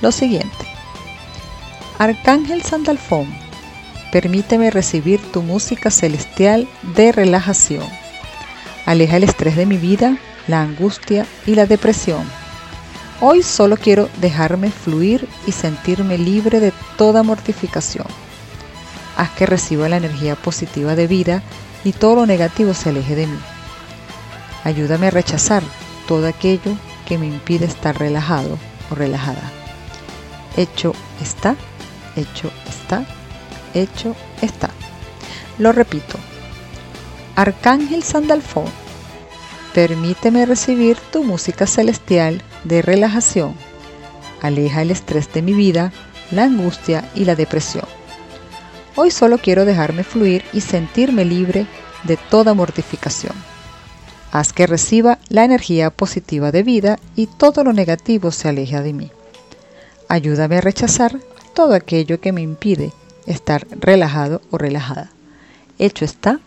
Lo 0.03 0.12
siguiente. 0.12 0.67
Arcángel 1.99 2.62
Sandalfón, 2.62 3.35
permíteme 4.12 4.71
recibir 4.71 5.23
tu 5.33 5.41
música 5.41 5.91
celestial 5.91 6.69
de 6.83 7.12
relajación. 7.12 7.87
Aleja 8.85 9.17
el 9.17 9.25
estrés 9.25 9.57
de 9.57 9.64
mi 9.64 9.79
vida, 9.79 10.19
la 10.49 10.61
angustia 10.61 11.25
y 11.47 11.55
la 11.55 11.64
depresión. 11.64 12.29
Hoy 13.20 13.42
solo 13.42 13.76
quiero 13.76 14.09
dejarme 14.20 14.70
fluir 14.70 15.28
y 15.44 15.50
sentirme 15.50 16.18
libre 16.18 16.61
de 16.61 16.72
toda 16.96 17.24
mortificación. 17.24 18.07
Haz 19.16 19.31
que 19.31 19.44
reciba 19.44 19.88
la 19.88 19.96
energía 19.96 20.37
positiva 20.37 20.94
de 20.94 21.09
vida 21.09 21.42
y 21.83 21.90
todo 21.90 22.14
lo 22.14 22.26
negativo 22.26 22.74
se 22.74 22.90
aleje 22.90 23.16
de 23.16 23.26
mí. 23.26 23.38
Ayúdame 24.62 25.09
a 25.09 25.11
rechazar 25.11 25.64
todo 26.07 26.28
aquello 26.28 26.76
que 27.07 27.18
me 27.18 27.26
impide 27.26 27.66
estar 27.66 27.98
relajado 27.98 28.57
o 28.88 28.94
relajada. 28.94 29.50
Hecho 30.57 30.94
está, 31.20 31.57
hecho 32.14 32.52
está, 32.68 33.04
hecho 33.74 34.14
está. 34.42 34.70
Lo 35.59 35.72
repito. 35.72 36.18
Arcángel 37.35 38.04
Sandalfón, 38.04 38.66
permíteme 39.74 40.46
recibir 40.46 40.96
tu 41.11 41.24
música 41.24 41.66
celestial 41.66 42.44
de 42.64 42.83
relajación. 42.83 43.55
Aleja 44.42 44.83
el 44.83 44.90
estrés 44.90 45.33
de 45.33 45.42
mi 45.42 45.53
vida, 45.53 45.92
la 46.31 46.44
angustia 46.44 47.09
y 47.14 47.25
la 47.25 47.35
depresión. 47.35 47.85
Hoy 48.94 49.11
solo 49.11 49.38
quiero 49.38 49.64
dejarme 49.64 50.05
fluir 50.05 50.44
y 50.53 50.61
sentirme 50.61 51.25
libre 51.25 51.66
de 52.05 52.16
toda 52.16 52.55
mortificación. 52.55 53.35
Haz 54.33 54.53
que 54.53 54.66
reciba 54.66 55.18
la 55.29 55.44
energía 55.44 55.90
positiva 55.90 56.53
de 56.53 56.62
vida 56.62 56.99
y 57.16 57.27
todo 57.27 57.64
lo 57.64 57.73
negativo 57.73 58.31
se 58.31 58.49
aleje 58.49 58.81
de 58.83 58.92
mí. 58.92 59.11
Ayúdame 60.09 60.59
a 60.59 60.61
rechazar 60.61 61.18
todo 61.55 61.75
aquello 61.75 62.21
que 62.21 62.33
me 62.33 62.42
impide 62.42 62.92
estar 63.27 63.66
relajado 63.71 64.42
o 64.51 64.59
relajada. 64.59 65.11
Hecho 65.79 66.05
está, 66.05 66.40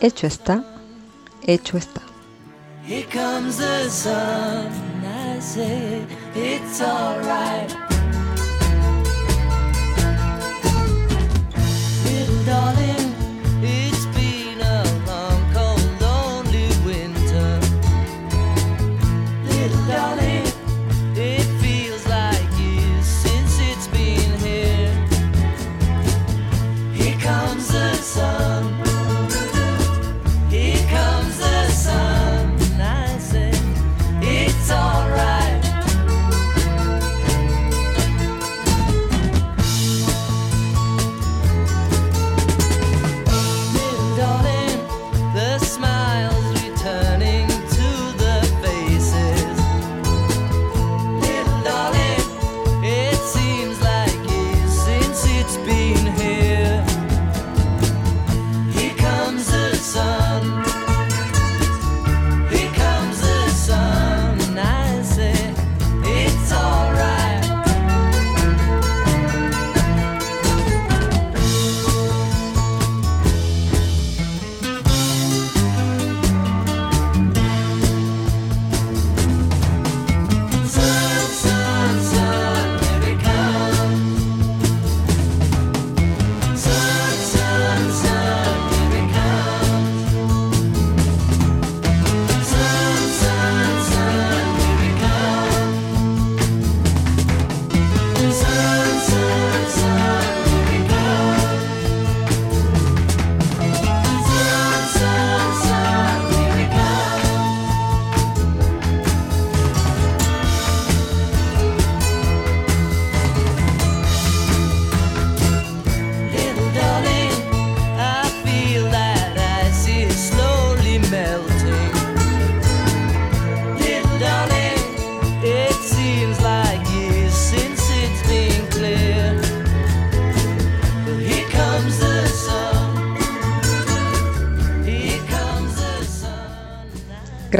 hecho 0.00 0.26
está, 0.26 0.64
hecho 1.46 1.78
está. 1.78 2.02
I 5.34 5.40
say 5.40 6.06
it's 6.36 6.80
alright. 6.80 7.68
Little 12.04 12.44
darling, 12.44 13.13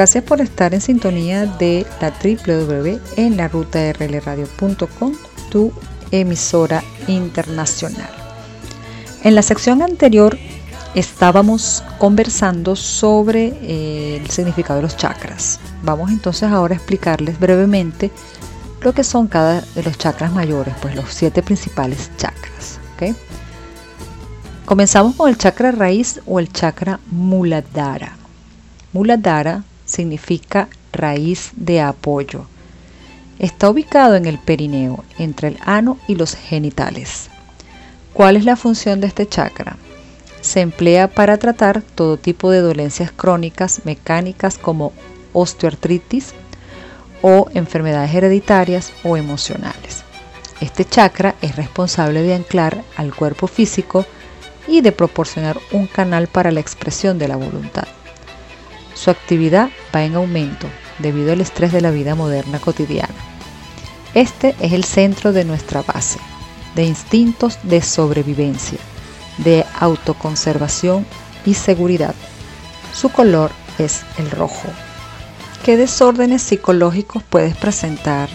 Gracias 0.05 0.25
por 0.25 0.43
estar 0.43 0.75
en 0.75 0.83
sintonía 0.83 1.47
de 1.47 1.87
la 1.99 2.11
www 2.11 3.01
en 3.17 3.39
la 3.39 3.49
ruta 3.49 3.91
rlradio.com, 3.95 5.15
tu 5.51 5.73
emisora 6.11 6.85
internacional. 7.09 8.11
En 9.23 9.35
la 9.35 9.41
sección 9.41 9.81
anterior 9.81 10.37
estábamos 10.95 11.83
conversando 11.97 12.77
sobre 12.77 13.55
eh, 13.63 14.21
el 14.23 14.29
significado 14.29 14.77
de 14.77 14.83
los 14.83 14.99
chakras. 14.99 15.59
Vamos 15.83 16.11
entonces 16.11 16.51
ahora 16.51 16.75
a 16.75 16.77
explicarles 16.77 17.41
brevemente 17.41 18.11
lo 18.83 18.93
que 18.93 19.05
son 19.05 19.27
cada 19.27 19.63
de 19.75 19.83
los 19.85 19.97
chakras 19.97 20.31
mayores, 20.33 20.75
pues 20.83 20.95
los 20.95 21.15
siete 21.15 21.43
principales 21.43 22.11
chakras. 22.19 22.79
Comenzamos 24.67 25.17
con 25.17 25.31
el 25.31 25.39
chakra 25.39 25.71
raíz 25.73 26.21
o 26.27 26.41
el 26.41 26.53
chakra 26.53 27.01
Muladhara. 27.11 28.19
Muladhara 28.93 29.65
significa 29.95 30.69
raíz 30.93 31.53
de 31.57 31.81
apoyo. 31.81 32.47
Está 33.39 33.71
ubicado 33.71 34.17
en 34.17 34.27
el 34.27 34.39
perineo, 34.39 35.05
entre 35.19 35.49
el 35.49 35.59
ano 35.65 35.99
y 36.07 36.15
los 36.15 36.35
genitales. 36.35 37.29
¿Cuál 38.13 38.37
es 38.37 38.45
la 38.45 38.57
función 38.57 39.01
de 39.01 39.09
este 39.09 39.27
chakra? 39.27 39.77
Se 40.41 40.61
emplea 40.61 41.09
para 41.09 41.39
tratar 41.39 41.83
todo 41.83 42.17
tipo 42.17 42.51
de 42.51 42.61
dolencias 42.61 43.11
crónicas 43.11 43.83
mecánicas 43.85 44.59
como 44.59 44.93
osteoartritis 45.33 46.35
o 47.23 47.49
enfermedades 47.55 48.15
hereditarias 48.15 48.93
o 49.03 49.17
emocionales. 49.17 50.05
Este 50.61 50.85
chakra 50.85 51.35
es 51.41 51.57
responsable 51.57 52.23
de 52.23 52.35
anclar 52.35 52.85
al 52.97 53.15
cuerpo 53.15 53.47
físico 53.47 54.05
y 54.69 54.81
de 54.81 54.93
proporcionar 54.93 55.59
un 55.73 55.87
canal 55.87 56.29
para 56.29 56.53
la 56.53 56.61
expresión 56.61 57.19
de 57.19 57.29
la 57.29 57.37
voluntad. 57.37 57.89
Su 58.95 59.11
actividad 59.11 59.71
va 59.95 60.05
en 60.05 60.15
aumento 60.15 60.69
debido 60.99 61.33
al 61.33 61.41
estrés 61.41 61.73
de 61.73 61.81
la 61.81 61.91
vida 61.91 62.15
moderna 62.15 62.59
cotidiana. 62.59 63.15
Este 64.15 64.55
es 64.61 64.73
el 64.73 64.85
centro 64.85 65.33
de 65.33 65.45
nuestra 65.45 65.83
base, 65.83 66.21
de 66.75 66.85
instintos 66.85 67.59
de 67.65 67.83
sobrevivencia, 67.83 68.79
de 69.39 69.65
autoconservación 69.81 71.05
y 71.45 71.55
seguridad. 71.55 72.15
Su 72.93 73.09
color 73.09 73.51
es 73.79 74.03
el 74.19 74.31
rojo. 74.31 74.69
¿Qué 75.65 75.77
desórdenes 75.77 76.43
psicológicos 76.43 77.23
puedes 77.23 77.57
presentar 77.57 78.29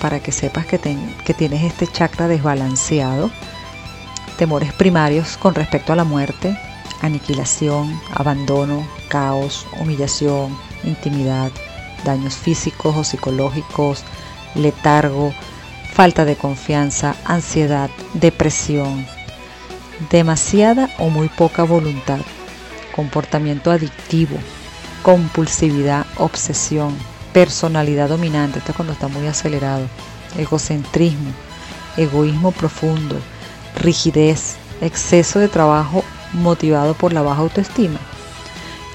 para 0.00 0.20
que 0.20 0.32
sepas 0.32 0.66
que, 0.66 0.78
tienes 0.78 1.62
este 1.62 1.86
chakra 1.86 2.26
desbalanceado? 2.26 3.30
Temores 4.36 4.72
primarios 4.72 5.36
con 5.36 5.54
respecto 5.54 5.92
a 5.92 5.96
la 5.96 6.04
muerte, 6.04 6.58
aniquilación, 7.02 8.00
abandono, 8.14 8.84
caos, 9.10 9.66
humillación, 9.78 10.56
intimidad, 10.84 11.50
daños 12.04 12.34
físicos 12.34 12.96
o 12.96 13.04
psicológicos, 13.04 14.04
letargo, 14.54 15.34
falta 15.92 16.24
de 16.24 16.36
confianza, 16.36 17.16
ansiedad, 17.24 17.90
depresión, 18.14 19.06
demasiada 20.10 20.88
o 20.98 21.10
muy 21.10 21.28
poca 21.28 21.64
voluntad, 21.64 22.20
comportamiento 22.94 23.70
adictivo, 23.70 24.36
compulsividad, 25.02 26.06
obsesión, 26.16 26.96
personalidad 27.32 28.08
dominante, 28.08 28.60
esto 28.60 28.72
cuando 28.74 28.92
está 28.92 29.08
muy 29.08 29.26
acelerado, 29.26 29.86
egocentrismo, 30.38 31.32
egoísmo 31.96 32.52
profundo, 32.52 33.16
rigidez, 33.76 34.56
exceso 34.80 35.38
de 35.38 35.48
trabajo 35.48 36.04
motivado 36.32 36.94
por 36.94 37.12
la 37.12 37.22
baja 37.22 37.42
autoestima, 37.42 37.98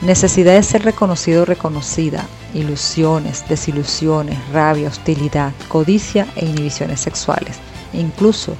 necesidad 0.01 0.53
de 0.53 0.63
ser 0.63 0.83
reconocido 0.83 1.43
o 1.43 1.45
reconocida, 1.45 2.25
ilusiones, 2.53 3.47
desilusiones, 3.47 4.37
rabia, 4.51 4.89
hostilidad, 4.89 5.53
codicia 5.67 6.27
e 6.35 6.45
inhibiciones 6.45 6.99
sexuales, 6.99 7.57
incluso 7.93 8.55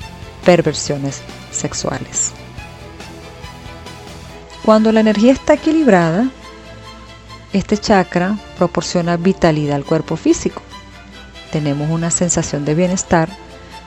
perversiones 0.46 1.22
sexuales. 1.52 2.32
Cuando 4.64 4.92
la 4.92 5.02
energía 5.02 5.34
está 5.34 5.54
equilibrada, 5.54 6.30
este 7.54 7.78
chakra 7.78 8.38
proporciona 8.58 9.16
vitalidad 9.16 9.76
al 9.76 9.86
cuerpo 9.86 10.18
físico. 10.18 10.62
Tenemos 11.52 11.90
una 11.90 12.12
sensación 12.12 12.66
de 12.66 12.76
bienestar, 12.76 13.30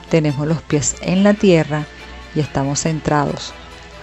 tenemos 0.09 0.47
los 0.47 0.61
pies 0.61 0.95
en 1.01 1.23
la 1.23 1.33
tierra 1.33 1.85
y 2.33 2.39
estamos 2.39 2.81
centrados. 2.81 3.53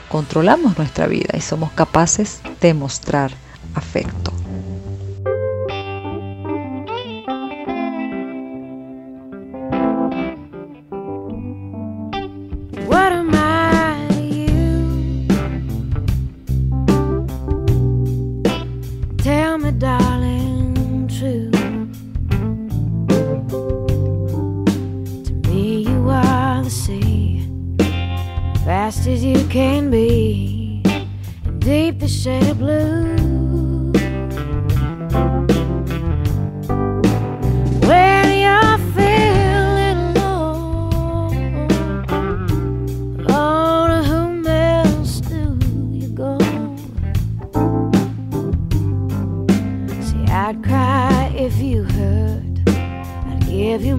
Controlamos 0.09 0.79
nuestra 0.79 1.07
vida 1.07 1.37
y 1.37 1.41
somos 1.41 1.73
capaces 1.73 2.41
de 2.61 2.75
mostrar 2.75 3.33
afecto. 3.75 4.36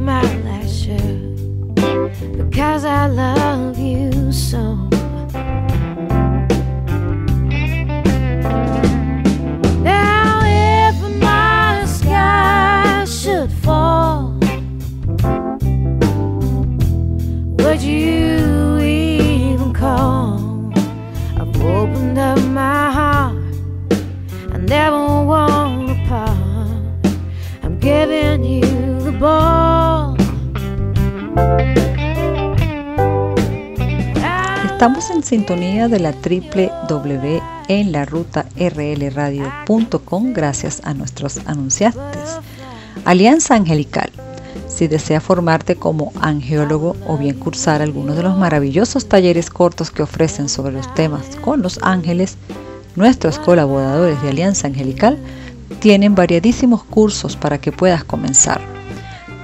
My 0.08 0.66
shirt 0.66 1.36
because 2.50 2.86
I 2.86 3.08
love 3.08 3.78
you 3.78 4.32
so. 4.32 4.97
Estamos 34.78 35.10
en 35.10 35.24
sintonía 35.24 35.88
de 35.88 36.00
la 36.00 36.12
www 36.12 37.42
en 37.68 37.92
la 37.92 38.06
ruta 38.06 38.46
rlradio.com 38.56 40.34
gracias 40.34 40.82
a 40.84 40.94
nuestros 40.94 41.40
anunciantes. 41.48 42.38
Alianza 43.04 43.56
Angelical. 43.56 44.12
Si 44.68 44.88
desea 44.88 45.20
formarte 45.20 45.78
como 45.78 46.14
angeólogo 46.22 46.96
o 47.08 47.18
bien 47.18 47.40
cursar 47.40 47.82
algunos 47.82 48.18
de 48.18 48.22
los 48.22 48.38
maravillosos 48.38 49.10
talleres 49.10 49.50
cortos 49.50 49.90
que 49.90 50.04
ofrecen 50.04 50.48
sobre 50.48 50.74
los 50.74 50.94
temas 50.94 51.38
con 51.38 51.64
los 51.64 51.80
ángeles, 51.82 52.38
nuestros 52.96 53.40
colaboradores 53.40 54.22
de 54.22 54.30
Alianza 54.30 54.68
Angelical 54.68 55.18
tienen 55.80 56.14
variadísimos 56.14 56.84
cursos 56.84 57.36
para 57.36 57.58
que 57.58 57.72
puedas 57.72 58.04
comenzar. 58.04 58.77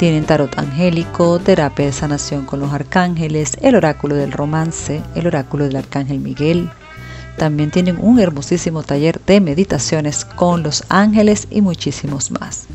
Tienen 0.04 0.26
tarot 0.26 0.60
angélico, 0.60 1.40
terapia 1.40 1.86
de 1.86 1.94
sanación 1.94 2.46
con 2.46 2.60
los 2.60 2.74
arcángeles, 2.74 3.54
el 3.62 3.76
oráculo 3.76 4.16
del 4.16 4.34
romance, 4.34 5.02
el 5.16 5.28
oráculo 5.28 5.64
del 5.64 5.78
arcángel 5.78 6.20
Miguel. 6.20 6.70
También 7.38 7.72
tienen 7.72 7.98
un 8.02 8.20
hermosísimo 8.20 8.84
taller 8.84 9.22
de 9.22 9.40
meditaciones 9.40 10.26
con 10.26 10.62
los 10.62 10.84
ángeles 10.90 11.48
y 11.50 11.62
muchísimos 11.62 12.32
más. 12.32 12.66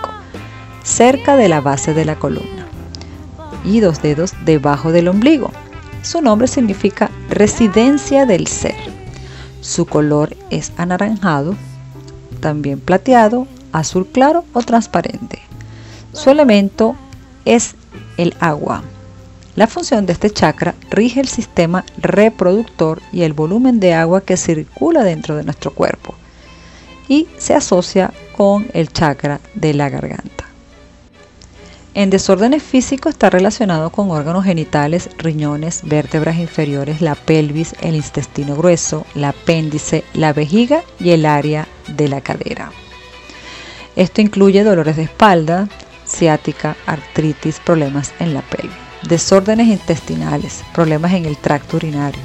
cerca 0.85 1.37
de 1.37 1.49
la 1.49 1.61
base 1.61 1.95
de 1.95 2.05
la 2.05 2.17
columna, 2.17 2.67
y 3.65 3.81
dos 3.81 4.03
dedos 4.03 4.35
debajo 4.45 4.93
del 4.93 5.09
ombligo. 5.09 5.51
Su 6.03 6.21
nombre 6.21 6.47
significa 6.47 7.11
residencia 7.29 8.27
del 8.27 8.47
ser. 8.47 8.77
Su 9.63 9.87
color 9.87 10.37
es 10.51 10.73
anaranjado, 10.77 11.57
también 12.41 12.79
plateado, 12.79 13.49
azul 13.79 14.07
claro 14.07 14.45
o 14.53 14.63
transparente. 14.63 15.41
Su 16.13 16.31
elemento 16.31 16.97
es 17.45 17.75
el 18.17 18.35
agua. 18.41 18.83
La 19.55 19.67
función 19.67 20.05
de 20.05 20.13
este 20.13 20.31
chakra 20.31 20.75
rige 20.91 21.21
el 21.21 21.29
sistema 21.29 21.85
reproductor 21.99 23.01
y 23.13 23.23
el 23.23 23.33
volumen 23.33 23.81
de 23.81 23.95
agua 23.95 24.21
que 24.21 24.37
circula 24.37 25.03
dentro 25.03 25.37
de 25.37 25.45
nuestro 25.45 25.73
cuerpo 25.73 26.15
y 27.09 27.29
se 27.39 27.55
asocia 27.55 28.13
con 28.37 28.67
el 28.75 28.93
chakra 28.93 29.41
de 29.55 29.75
la 29.75 29.89
garganta. 29.89 30.45
En 31.95 32.11
desórdenes 32.11 32.63
físicos 32.63 33.15
está 33.15 33.31
relacionado 33.31 33.89
con 33.89 34.11
órganos 34.11 34.45
genitales, 34.45 35.09
riñones, 35.17 35.81
vértebras 35.85 36.37
inferiores, 36.37 37.01
la 37.01 37.15
pelvis, 37.15 37.75
el 37.81 37.95
intestino 37.95 38.55
grueso, 38.55 39.07
el 39.15 39.25
apéndice, 39.25 40.05
la 40.13 40.35
vejiga 40.35 40.83
y 41.01 41.13
el 41.13 41.25
área 41.25 41.67
de 41.89 42.09
la 42.09 42.21
cadera. 42.21 42.71
Esto 43.97 44.21
incluye 44.21 44.63
dolores 44.63 44.97
de 44.97 45.05
espalda, 45.05 45.69
ciática, 46.07 46.77
artritis, 46.87 47.59
problemas 47.59 48.13
en 48.21 48.35
la 48.35 48.43
pelvis 48.43 48.87
desórdenes 49.03 49.69
intestinales, 49.69 50.65
problemas 50.75 51.13
en 51.13 51.25
el 51.27 51.37
tracto 51.37 51.77
urinario, 51.77 52.23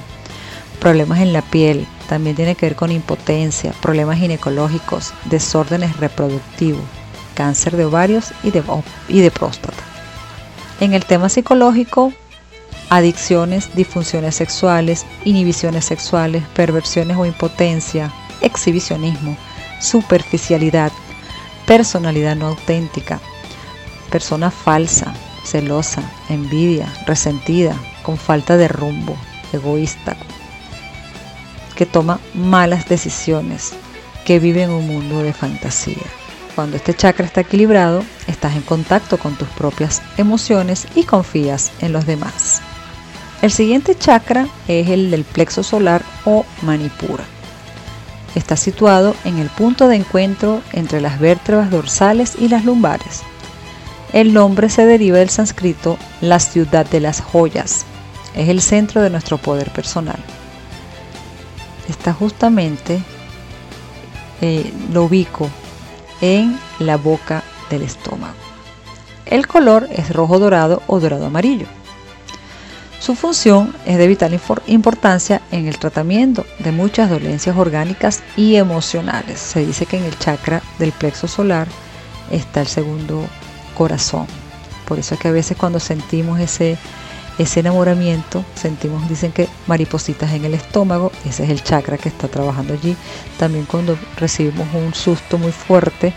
problemas 0.79 1.19
en 1.19 1.33
la 1.33 1.41
piel, 1.41 1.85
también 2.07 2.35
tiene 2.35 2.55
que 2.55 2.65
ver 2.65 2.75
con 2.75 2.91
impotencia, 2.91 3.73
problemas 3.81 4.17
ginecológicos, 4.17 5.13
desórdenes 5.25 5.97
reproductivos, 5.97 6.83
cáncer 7.35 7.77
de 7.77 7.85
ovarios 7.85 8.33
y 8.43 8.51
de, 8.51 8.63
y 9.07 9.21
de 9.21 9.31
próstata. 9.31 9.83
En 10.79 10.93
el 10.93 11.05
tema 11.05 11.29
psicológico, 11.29 12.11
adicciones, 12.89 13.73
disfunciones 13.75 14.35
sexuales, 14.35 15.05
inhibiciones 15.23 15.85
sexuales, 15.85 16.43
perversiones 16.55 17.17
o 17.17 17.25
impotencia, 17.25 18.11
exhibicionismo, 18.41 19.37
superficialidad, 19.79 20.91
personalidad 21.65 22.35
no 22.35 22.47
auténtica, 22.47 23.19
persona 24.09 24.51
falsa, 24.51 25.13
celosa, 25.43 26.03
envidia, 26.29 26.87
resentida, 27.05 27.75
con 28.03 28.17
falta 28.17 28.57
de 28.57 28.67
rumbo, 28.67 29.15
egoísta, 29.53 30.15
que 31.75 31.85
toma 31.85 32.19
malas 32.33 32.87
decisiones, 32.87 33.73
que 34.25 34.39
vive 34.39 34.63
en 34.63 34.71
un 34.71 34.87
mundo 34.87 35.23
de 35.23 35.33
fantasía. 35.33 36.05
Cuando 36.55 36.77
este 36.77 36.93
chakra 36.93 37.25
está 37.25 37.41
equilibrado, 37.41 38.03
estás 38.27 38.55
en 38.55 38.61
contacto 38.61 39.17
con 39.17 39.35
tus 39.35 39.47
propias 39.49 40.01
emociones 40.17 40.87
y 40.95 41.03
confías 41.03 41.71
en 41.79 41.93
los 41.93 42.05
demás. 42.05 42.61
El 43.41 43.51
siguiente 43.51 43.95
chakra 43.95 44.47
es 44.67 44.89
el 44.89 45.09
del 45.09 45.23
plexo 45.23 45.63
solar 45.63 46.03
o 46.25 46.45
manipura. 46.61 47.23
Está 48.35 48.55
situado 48.55 49.15
en 49.25 49.37
el 49.39 49.49
punto 49.49 49.87
de 49.87 49.97
encuentro 49.97 50.61
entre 50.71 51.01
las 51.01 51.19
vértebras 51.19 51.69
dorsales 51.69 52.35
y 52.39 52.47
las 52.47 52.63
lumbares. 52.63 53.21
El 54.13 54.33
nombre 54.33 54.69
se 54.69 54.85
deriva 54.85 55.17
del 55.17 55.29
sánscrito 55.29 55.97
la 56.21 56.39
ciudad 56.39 56.85
de 56.85 56.99
las 56.99 57.21
joyas. 57.21 57.85
Es 58.35 58.49
el 58.49 58.61
centro 58.61 59.01
de 59.01 59.09
nuestro 59.09 59.37
poder 59.37 59.71
personal. 59.71 60.17
Está 61.89 62.13
justamente, 62.13 63.01
eh, 64.41 64.71
lo 64.91 65.03
ubico 65.03 65.49
en 66.21 66.57
la 66.79 66.97
boca 66.97 67.43
del 67.69 67.81
estómago. 67.81 68.35
El 69.25 69.47
color 69.47 69.87
es 69.91 70.13
rojo 70.13 70.39
dorado 70.39 70.81
o 70.87 70.99
dorado 70.99 71.25
amarillo. 71.25 71.67
Su 73.01 73.15
función 73.15 73.75
es 73.87 73.97
de 73.97 74.05
vital 74.05 74.39
importancia 74.67 75.41
en 75.51 75.67
el 75.67 75.79
tratamiento 75.79 76.45
de 76.59 76.71
muchas 76.71 77.09
dolencias 77.09 77.57
orgánicas 77.57 78.21
y 78.37 78.57
emocionales. 78.57 79.39
Se 79.39 79.65
dice 79.65 79.87
que 79.87 79.97
en 79.97 80.03
el 80.03 80.19
chakra 80.19 80.61
del 80.77 80.91
plexo 80.91 81.27
solar 81.27 81.67
está 82.29 82.61
el 82.61 82.67
segundo 82.67 83.25
corazón. 83.75 84.27
Por 84.87 84.99
eso 84.99 85.15
es 85.15 85.19
que 85.19 85.29
a 85.29 85.31
veces 85.31 85.57
cuando 85.57 85.79
sentimos 85.79 86.39
ese, 86.39 86.77
ese 87.39 87.61
enamoramiento, 87.61 88.45
sentimos, 88.53 89.09
dicen 89.09 89.31
que 89.31 89.47
maripositas 89.65 90.31
en 90.33 90.45
el 90.45 90.53
estómago, 90.53 91.11
ese 91.25 91.45
es 91.45 91.49
el 91.49 91.63
chakra 91.63 91.97
que 91.97 92.09
está 92.09 92.27
trabajando 92.27 92.75
allí. 92.75 92.95
También 93.39 93.65
cuando 93.65 93.97
recibimos 94.15 94.67
un 94.75 94.93
susto 94.93 95.39
muy 95.39 95.51
fuerte, 95.51 96.13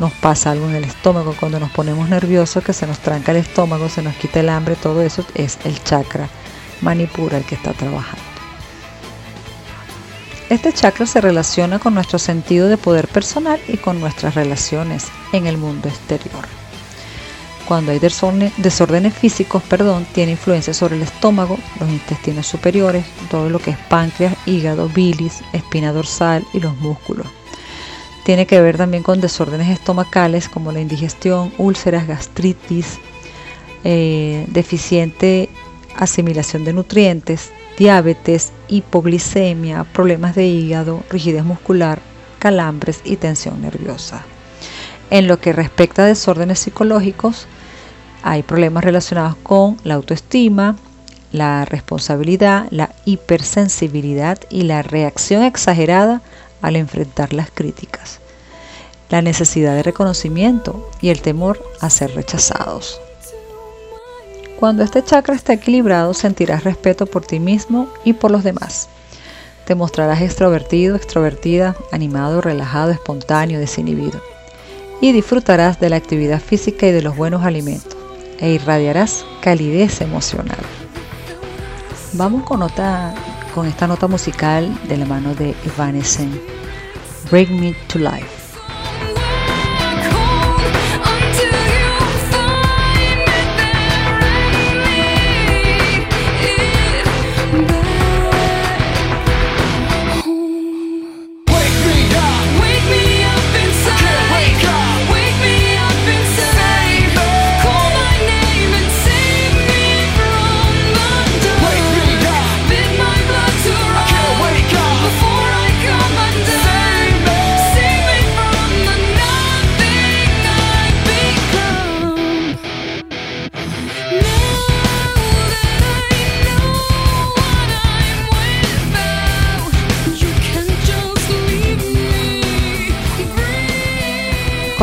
nos 0.00 0.12
pasa 0.12 0.50
algo 0.50 0.68
en 0.68 0.74
el 0.74 0.84
estómago, 0.84 1.34
cuando 1.38 1.60
nos 1.60 1.70
ponemos 1.70 2.08
nerviosos, 2.08 2.64
que 2.64 2.72
se 2.72 2.86
nos 2.86 2.98
tranca 2.98 3.32
el 3.32 3.38
estómago, 3.38 3.88
se 3.88 4.02
nos 4.02 4.14
quita 4.16 4.40
el 4.40 4.48
hambre, 4.48 4.76
todo 4.76 5.02
eso 5.02 5.24
es 5.34 5.58
el 5.64 5.82
chakra 5.82 6.28
manipura 6.84 7.38
el 7.38 7.44
que 7.44 7.54
está 7.54 7.72
trabajando. 7.72 8.22
Este 10.50 10.72
chakra 10.72 11.06
se 11.06 11.20
relaciona 11.20 11.78
con 11.78 11.94
nuestro 11.94 12.18
sentido 12.18 12.68
de 12.68 12.76
poder 12.76 13.08
personal 13.08 13.58
y 13.66 13.78
con 13.78 13.98
nuestras 13.98 14.34
relaciones 14.34 15.06
en 15.32 15.46
el 15.46 15.56
mundo 15.56 15.88
exterior. 15.88 16.44
Cuando 17.66 17.92
hay 17.92 17.98
desórdenes 17.98 19.14
físicos, 19.14 19.62
perdón, 19.62 20.06
tiene 20.12 20.32
influencia 20.32 20.74
sobre 20.74 20.96
el 20.96 21.02
estómago, 21.02 21.58
los 21.80 21.88
intestinos 21.88 22.46
superiores, 22.46 23.06
todo 23.30 23.48
lo 23.48 23.58
que 23.58 23.70
es 23.70 23.78
páncreas, 23.88 24.36
hígado, 24.44 24.90
bilis, 24.90 25.40
espina 25.54 25.92
dorsal 25.92 26.46
y 26.52 26.60
los 26.60 26.76
músculos. 26.76 27.26
Tiene 28.24 28.46
que 28.46 28.60
ver 28.60 28.78
también 28.78 29.02
con 29.02 29.20
desórdenes 29.20 29.68
estomacales 29.68 30.48
como 30.48 30.72
la 30.72 30.80
indigestión, 30.80 31.52
úlceras, 31.58 32.06
gastritis, 32.06 32.98
eh, 33.84 34.46
deficiente 34.48 35.50
asimilación 35.96 36.64
de 36.64 36.72
nutrientes, 36.72 37.52
diabetes, 37.78 38.52
hipoglicemia, 38.68 39.84
problemas 39.84 40.34
de 40.34 40.46
hígado, 40.46 41.02
rigidez 41.10 41.44
muscular, 41.44 42.00
calambres 42.38 43.00
y 43.04 43.16
tensión 43.16 43.62
nerviosa. 43.62 44.24
En 45.10 45.28
lo 45.28 45.38
que 45.38 45.52
respecta 45.52 46.02
a 46.02 46.06
desórdenes 46.06 46.58
psicológicos, 46.58 47.46
hay 48.22 48.42
problemas 48.42 48.84
relacionados 48.84 49.36
con 49.42 49.76
la 49.84 49.94
autoestima, 49.94 50.76
la 51.30 51.64
responsabilidad, 51.64 52.66
la 52.70 52.90
hipersensibilidad 53.04 54.38
y 54.50 54.62
la 54.62 54.82
reacción 54.82 55.42
exagerada 55.42 56.22
al 56.64 56.76
enfrentar 56.76 57.34
las 57.34 57.50
críticas, 57.50 58.20
la 59.10 59.20
necesidad 59.20 59.74
de 59.74 59.82
reconocimiento 59.82 60.90
y 61.02 61.10
el 61.10 61.20
temor 61.20 61.62
a 61.82 61.90
ser 61.90 62.14
rechazados. 62.14 62.98
Cuando 64.58 64.82
este 64.82 65.04
chakra 65.04 65.34
está 65.34 65.52
equilibrado, 65.52 66.14
sentirás 66.14 66.64
respeto 66.64 67.04
por 67.04 67.26
ti 67.26 67.38
mismo 67.38 67.86
y 68.02 68.14
por 68.14 68.30
los 68.30 68.44
demás. 68.44 68.88
Te 69.66 69.74
mostrarás 69.74 70.22
extrovertido, 70.22 70.96
extrovertida, 70.96 71.76
animado, 71.92 72.40
relajado, 72.40 72.92
espontáneo, 72.92 73.60
desinhibido. 73.60 74.22
Y 75.02 75.12
disfrutarás 75.12 75.78
de 75.80 75.90
la 75.90 75.96
actividad 75.96 76.40
física 76.40 76.86
y 76.86 76.92
de 76.92 77.02
los 77.02 77.14
buenos 77.14 77.44
alimentos 77.44 77.94
e 78.38 78.52
irradiarás 78.52 79.26
calidez 79.42 80.00
emocional. 80.00 80.56
Vamos 82.14 82.44
con, 82.44 82.62
con 83.54 83.66
esta 83.66 83.86
nota 83.86 84.08
musical 84.08 84.76
de 84.88 84.96
la 84.96 85.06
mano 85.06 85.32
de 85.34 85.54
Evanescence, 85.64 86.40
Bring 87.30 87.60
Me 87.60 87.72
to 87.86 88.00
Life. 88.00 88.43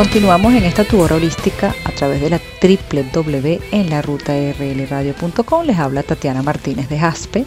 Continuamos 0.02 0.56
en 0.56 0.64
esta 0.64 0.84
tu 0.84 1.00
holística 1.00 1.76
a 1.86 1.92
través 1.92 2.22
de 2.22 2.32
la 2.32 2.40
www 2.60 3.60
en 3.72 3.90
la 3.92 4.02
ruta 4.02 4.34
rlradio.com. 4.34 5.64
Les 5.64 5.78
habla 5.78 6.02
Tatiana 6.02 6.42
Martínez 6.42 6.90
de 6.90 6.98
Jaspe 6.98 7.46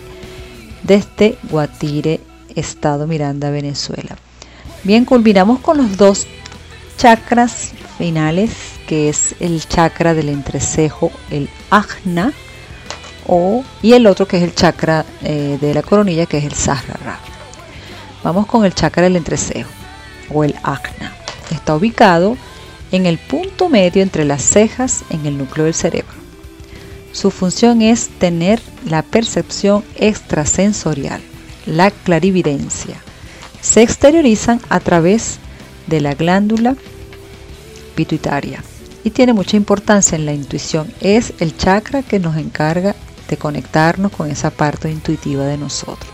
desde 0.85 1.37
Guatire, 1.51 2.21
Estado 2.55 3.09
Miranda, 3.09 3.51
Venezuela. 3.51 4.17
Bien, 4.85 5.05
culminamos 5.05 5.59
con 5.59 5.79
los 5.79 5.97
dos 5.97 6.29
chakras 6.97 7.73
finales, 7.99 8.53
que 8.87 9.09
es 9.09 9.35
el 9.41 9.67
chakra 9.67 10.15
del 10.15 10.29
entrecejo, 10.29 11.11
el 11.33 11.49
ajna, 11.71 12.33
y 13.83 13.95
el 13.95 14.07
otro 14.07 14.29
que 14.29 14.37
es 14.37 14.45
el 14.45 14.55
chakra 14.55 15.05
eh, 15.25 15.59
de 15.61 15.75
la 15.75 15.83
coronilla, 15.83 16.27
que 16.27 16.39
es 16.39 16.45
el 16.45 16.55
sahasrara. 16.55 17.19
Vamos 18.23 18.47
con 18.47 18.65
el 18.65 18.73
chakra 18.77 19.03
del 19.03 19.17
entrecejo, 19.17 19.71
o 20.33 20.45
el 20.45 20.55
ajna. 20.63 21.24
Está 21.51 21.77
ubicado 21.77 22.37
en 22.93 23.07
el 23.07 23.19
punto 23.19 23.69
medio 23.69 24.03
entre 24.03 24.25
las 24.25 24.43
cejas 24.43 25.05
en 25.11 25.27
el 25.27 25.37
núcleo 25.39 25.65
del 25.65 25.75
cerebro. 25.75 26.15
Su 27.13 27.31
función 27.31 27.83
es 27.83 28.09
tener 28.09 28.61
la 28.87 29.03
percepción 29.03 29.85
extrasensorial, 29.97 31.21
la 31.67 31.91
clarividencia. 31.91 32.97
Se 33.61 33.83
exteriorizan 33.83 34.61
a 34.69 34.81
través 34.81 35.39
de 35.87 36.01
la 36.01 36.15
glándula 36.15 36.77
pituitaria 37.95 38.63
y 39.05 39.11
tiene 39.11 39.33
mucha 39.33 39.57
importancia 39.57 40.17
en 40.17 40.27
la 40.27 40.33
intuición. 40.33 40.93
Es 41.01 41.35
el 41.39 41.57
chakra 41.57 42.03
que 42.03 42.19
nos 42.19 42.37
encarga 42.37 42.95
de 43.29 43.37
conectarnos 43.37 44.13
con 44.13 44.31
esa 44.31 44.51
parte 44.51 44.91
intuitiva 44.91 45.45
de 45.45 45.59
nosotros. 45.59 46.14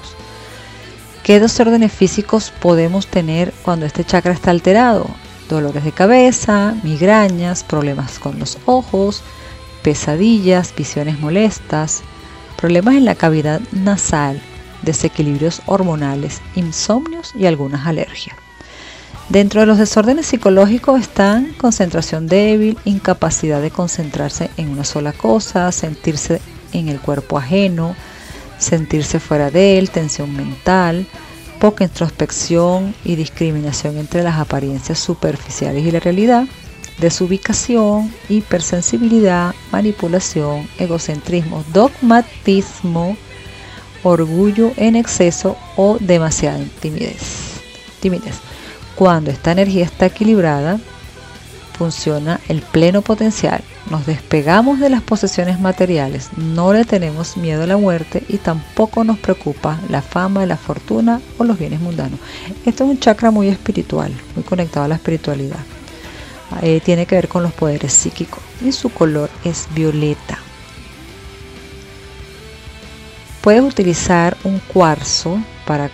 ¿Qué 1.22 1.38
desórdenes 1.38 1.92
físicos 1.92 2.50
podemos 2.60 3.06
tener 3.06 3.52
cuando 3.62 3.84
este 3.84 4.04
chakra 4.04 4.32
está 4.32 4.50
alterado? 4.50 5.06
Dolores 5.50 5.84
de 5.84 5.92
cabeza, 5.92 6.74
migrañas, 6.82 7.62
problemas 7.62 8.18
con 8.18 8.38
los 8.38 8.56
ojos, 8.64 9.22
pesadillas, 9.82 10.74
visiones 10.74 11.20
molestas, 11.20 12.02
problemas 12.56 12.94
en 12.94 13.04
la 13.04 13.14
cavidad 13.14 13.60
nasal, 13.70 14.40
desequilibrios 14.82 15.60
hormonales, 15.66 16.40
insomnios 16.54 17.34
y 17.38 17.44
algunas 17.44 17.86
alergias. 17.86 18.36
Dentro 19.28 19.60
de 19.60 19.66
los 19.66 19.78
desórdenes 19.78 20.26
psicológicos 20.26 21.00
están 21.00 21.52
concentración 21.58 22.28
débil, 22.28 22.78
incapacidad 22.84 23.60
de 23.60 23.70
concentrarse 23.70 24.50
en 24.56 24.70
una 24.70 24.84
sola 24.84 25.12
cosa, 25.12 25.70
sentirse 25.70 26.40
en 26.72 26.88
el 26.88 26.98
cuerpo 26.98 27.36
ajeno, 27.36 27.94
sentirse 28.60 29.18
fuera 29.18 29.50
de 29.50 29.78
él, 29.78 29.90
tensión 29.90 30.36
mental, 30.36 31.06
poca 31.58 31.84
introspección 31.84 32.94
y 33.04 33.16
discriminación 33.16 33.98
entre 33.98 34.22
las 34.22 34.38
apariencias 34.38 34.98
superficiales 34.98 35.84
y 35.84 35.90
la 35.90 36.00
realidad, 36.00 36.46
desubicación, 36.98 38.12
hipersensibilidad, 38.28 39.54
manipulación, 39.72 40.68
egocentrismo, 40.78 41.64
dogmatismo, 41.72 43.16
orgullo 44.02 44.72
en 44.76 44.96
exceso 44.96 45.56
o 45.76 45.98
demasiada 45.98 46.64
timidez. 46.80 47.60
timidez. 48.00 48.36
Cuando 48.94 49.30
esta 49.30 49.52
energía 49.52 49.84
está 49.84 50.06
equilibrada, 50.06 50.78
funciona 51.80 52.40
el 52.48 52.60
pleno 52.60 53.00
potencial. 53.00 53.62
Nos 53.88 54.04
despegamos 54.04 54.80
de 54.80 54.90
las 54.90 55.00
posesiones 55.00 55.60
materiales, 55.60 56.28
no 56.36 56.74
le 56.74 56.84
tenemos 56.84 57.38
miedo 57.38 57.62
a 57.62 57.66
la 57.66 57.78
muerte 57.78 58.22
y 58.28 58.36
tampoco 58.36 59.02
nos 59.02 59.18
preocupa 59.18 59.80
la 59.88 60.02
fama, 60.02 60.44
la 60.44 60.58
fortuna 60.58 61.22
o 61.38 61.44
los 61.44 61.58
bienes 61.58 61.80
mundanos. 61.80 62.20
Esto 62.66 62.84
es 62.84 62.90
un 62.90 63.00
chakra 63.00 63.30
muy 63.30 63.48
espiritual, 63.48 64.12
muy 64.34 64.44
conectado 64.44 64.84
a 64.84 64.88
la 64.88 64.96
espiritualidad. 64.96 65.60
Eh, 66.60 66.82
tiene 66.84 67.06
que 67.06 67.14
ver 67.14 67.28
con 67.28 67.42
los 67.42 67.54
poderes 67.54 67.94
psíquicos 67.94 68.42
y 68.62 68.72
su 68.72 68.90
color 68.90 69.30
es 69.42 69.66
violeta. 69.74 70.38
Puedes 73.40 73.62
utilizar 73.62 74.36
un 74.44 74.58
cuarzo 74.58 75.38
para 75.64 75.90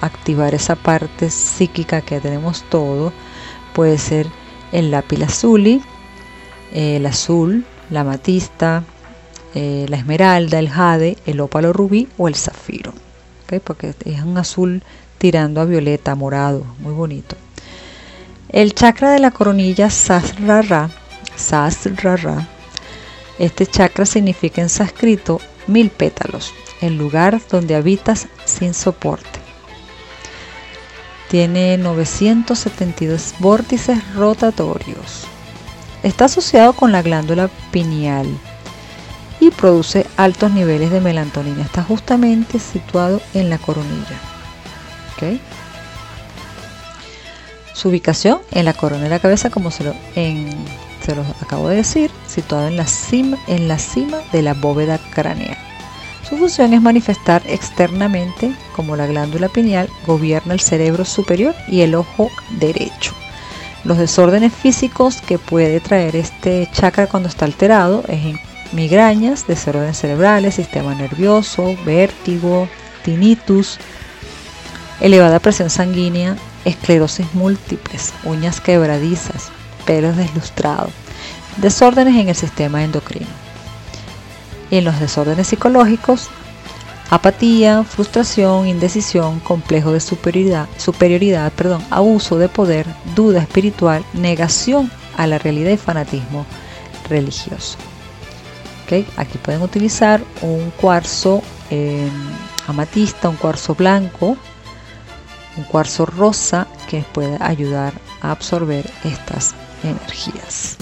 activar 0.00 0.52
esa 0.52 0.74
parte 0.74 1.30
psíquica 1.30 2.00
que 2.00 2.18
tenemos 2.18 2.64
todo. 2.68 3.12
Puede 3.72 3.98
ser 3.98 4.26
el 4.72 4.90
lápiz 4.90 5.22
azuli, 5.22 5.82
el 6.72 7.06
azul, 7.06 7.64
la 7.90 8.04
matista, 8.04 8.84
eh, 9.54 9.86
la 9.88 9.96
esmeralda, 9.96 10.58
el 10.58 10.68
jade, 10.68 11.16
el 11.26 11.40
ópalo 11.40 11.72
rubí 11.72 12.08
o 12.18 12.28
el 12.28 12.34
zafiro. 12.34 12.92
Porque 13.64 13.94
es 14.04 14.22
un 14.22 14.36
azul 14.36 14.82
tirando 15.16 15.60
a 15.60 15.64
violeta, 15.64 16.14
morado, 16.14 16.66
muy 16.80 16.92
bonito. 16.92 17.36
El 18.50 18.74
chakra 18.74 19.10
de 19.10 19.18
la 19.18 19.30
coronilla 19.30 19.90
Sasrara, 19.90 20.90
Sasrara, 21.36 22.46
este 23.38 23.66
chakra 23.66 24.04
significa 24.04 24.60
en 24.60 24.68
sánscrito 24.68 25.40
mil 25.66 25.90
pétalos, 25.90 26.52
el 26.80 26.98
lugar 26.98 27.40
donde 27.50 27.74
habitas 27.74 28.28
sin 28.44 28.74
soporte 28.74 29.47
tiene 31.28 31.76
972 31.78 33.34
vórtices 33.38 34.14
rotatorios. 34.14 35.24
Está 36.02 36.26
asociado 36.26 36.72
con 36.72 36.92
la 36.92 37.02
glándula 37.02 37.50
pineal 37.70 38.26
y 39.40 39.50
produce 39.50 40.06
altos 40.16 40.52
niveles 40.52 40.90
de 40.90 41.00
melatonina. 41.00 41.62
Está 41.62 41.82
justamente 41.82 42.58
situado 42.58 43.20
en 43.34 43.50
la 43.50 43.58
coronilla. 43.58 44.18
Su 47.74 47.88
ubicación 47.88 48.40
en 48.52 48.64
la 48.64 48.72
corona 48.72 49.04
de 49.04 49.10
la 49.10 49.18
cabeza, 49.18 49.50
como 49.50 49.70
se 49.70 49.84
lo, 49.84 49.94
se 50.14 51.14
lo 51.14 51.22
acabo 51.40 51.68
de 51.68 51.76
decir, 51.76 52.10
situado 52.26 52.68
en 52.68 52.76
la 52.76 52.86
cima, 52.86 53.36
en 53.46 53.68
la 53.68 53.78
cima 53.78 54.18
de 54.32 54.42
la 54.42 54.54
bóveda 54.54 54.98
craneal. 54.98 55.67
Su 56.28 56.36
función 56.36 56.74
es 56.74 56.82
manifestar 56.82 57.42
externamente 57.46 58.52
como 58.76 58.96
la 58.96 59.06
glándula 59.06 59.48
pineal 59.48 59.88
gobierna 60.06 60.52
el 60.52 60.60
cerebro 60.60 61.06
superior 61.06 61.54
y 61.68 61.80
el 61.80 61.94
ojo 61.94 62.30
derecho. 62.50 63.14
Los 63.84 63.96
desórdenes 63.96 64.52
físicos 64.52 65.22
que 65.22 65.38
puede 65.38 65.80
traer 65.80 66.16
este 66.16 66.68
chakra 66.72 67.06
cuando 67.06 67.30
está 67.30 67.46
alterado 67.46 68.04
es 68.08 68.20
migrañas, 68.72 69.46
desórdenes 69.46 69.96
cerebrales, 69.96 70.56
sistema 70.56 70.94
nervioso, 70.94 71.74
vértigo, 71.86 72.68
tinnitus, 73.04 73.78
elevada 75.00 75.38
presión 75.38 75.70
sanguínea, 75.70 76.36
esclerosis 76.66 77.32
múltiples, 77.32 78.12
uñas 78.24 78.60
quebradizas, 78.60 79.48
pelos 79.86 80.14
deslustrados, 80.18 80.92
desórdenes 81.56 82.16
en 82.16 82.28
el 82.28 82.34
sistema 82.34 82.84
endocrino 82.84 83.47
en 84.70 84.84
los 84.84 85.00
desórdenes 85.00 85.48
psicológicos, 85.48 86.28
apatía, 87.10 87.84
frustración, 87.84 88.66
indecisión, 88.66 89.40
complejo 89.40 89.92
de 89.92 90.00
superioridad, 90.00 90.68
superioridad 90.76 91.52
perdón, 91.52 91.82
abuso 91.90 92.38
de 92.38 92.48
poder, 92.48 92.86
duda 93.14 93.40
espiritual, 93.40 94.04
negación 94.12 94.90
a 95.16 95.26
la 95.26 95.38
realidad 95.38 95.70
y 95.70 95.76
fanatismo 95.76 96.46
religioso. 97.08 97.78
Aquí 99.16 99.36
pueden 99.36 99.60
utilizar 99.60 100.22
un 100.40 100.70
cuarzo 100.70 101.42
em, 101.68 102.08
amatista, 102.66 103.28
un 103.28 103.36
cuarzo 103.36 103.74
blanco, 103.74 104.36
un 105.58 105.64
cuarzo 105.64 106.06
rosa 106.06 106.66
que 106.88 107.04
puede 107.12 107.36
ayudar 107.40 107.92
a 108.22 108.30
absorber 108.30 108.90
estas 109.04 109.54
energías. 109.82 110.78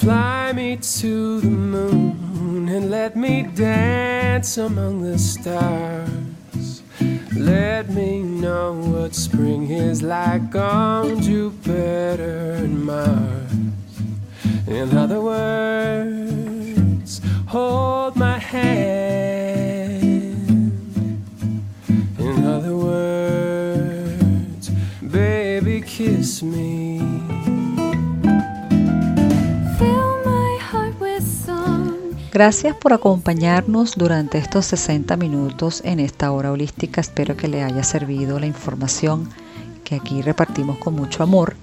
Fly 0.00 0.52
me 0.54 0.76
to 0.76 1.40
the 1.42 1.46
moon 1.46 2.68
and 2.70 2.90
let 2.90 3.16
me 3.16 3.42
dance 3.42 4.56
among 4.56 5.02
the 5.02 5.18
stars. 5.18 6.82
Let 7.36 7.90
me 7.90 8.22
know 8.22 8.72
what 8.72 9.14
spring 9.14 9.70
is 9.70 10.02
like 10.02 10.54
on 10.54 11.20
Jupiter 11.20 12.54
and 12.64 12.82
Mars. 12.82 13.52
In 14.66 14.96
other 14.96 15.20
words, 15.20 16.00
hold 17.46 18.16
my 18.16 18.38
hand. 18.38 19.52
In 22.18 22.46
other 22.46 22.74
words, 22.74 24.70
baby, 25.02 25.82
kiss 25.82 26.42
me. 26.42 27.29
Gracias 32.32 32.76
por 32.76 32.92
acompañarnos 32.92 33.96
durante 33.96 34.38
estos 34.38 34.66
60 34.66 35.16
minutos 35.16 35.82
en 35.84 35.98
esta 35.98 36.30
hora 36.30 36.52
holística. 36.52 37.00
Espero 37.00 37.36
que 37.36 37.48
le 37.48 37.64
haya 37.64 37.82
servido 37.82 38.38
la 38.38 38.46
información 38.46 39.28
que 39.82 39.96
aquí 39.96 40.22
repartimos 40.22 40.78
con 40.78 40.94
mucho 40.94 41.24
amor. 41.24 41.56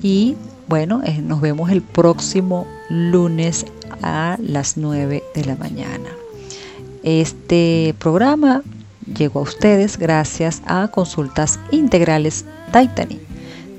Y 0.00 0.34
bueno, 0.66 1.02
eh, 1.04 1.20
nos 1.20 1.42
vemos 1.42 1.70
el 1.70 1.82
próximo 1.82 2.66
lunes 2.88 3.66
a 4.02 4.38
las 4.40 4.78
9 4.78 5.22
de 5.34 5.44
la 5.44 5.56
mañana. 5.56 6.08
Este 7.02 7.94
programa 7.98 8.62
llegó 9.14 9.40
a 9.40 9.42
ustedes 9.42 9.98
gracias 9.98 10.62
a 10.64 10.88
Consultas 10.88 11.60
Integrales 11.70 12.46
Titanic. 12.72 13.20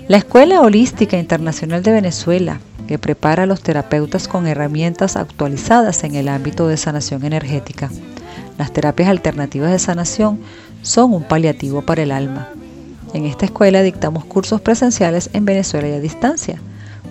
La 0.06 0.18
Escuela 0.18 0.60
Holística 0.60 1.18
Internacional 1.18 1.82
de 1.82 1.92
Venezuela, 1.92 2.60
que 2.88 2.98
prepara 2.98 3.44
a 3.44 3.46
los 3.46 3.62
terapeutas 3.62 4.26
con 4.26 4.48
herramientas 4.48 5.16
actualizadas 5.16 6.02
en 6.02 6.16
el 6.16 6.26
ámbito 6.26 6.66
de 6.66 6.78
sanación 6.78 7.24
energética. 7.24 7.90
Las 8.56 8.72
terapias 8.72 9.10
alternativas 9.10 9.70
de 9.70 9.78
sanación 9.78 10.40
son 10.82 11.12
un 11.12 11.22
paliativo 11.22 11.82
para 11.82 12.02
el 12.02 12.10
alma. 12.10 12.48
En 13.14 13.26
esta 13.26 13.44
escuela 13.44 13.82
dictamos 13.82 14.24
cursos 14.24 14.60
presenciales 14.60 15.30
en 15.34 15.44
Venezuela 15.44 15.88
y 15.88 15.92
a 15.92 16.00
distancia. 16.00 16.60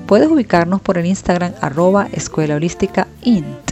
Puedes 0.07 0.29
ubicarnos 0.29 0.81
por 0.81 0.97
el 0.97 1.05
Instagram 1.05 1.53
arroba 1.61 2.09
escuela 2.11 2.55
holística 2.55 3.07
int 3.23 3.71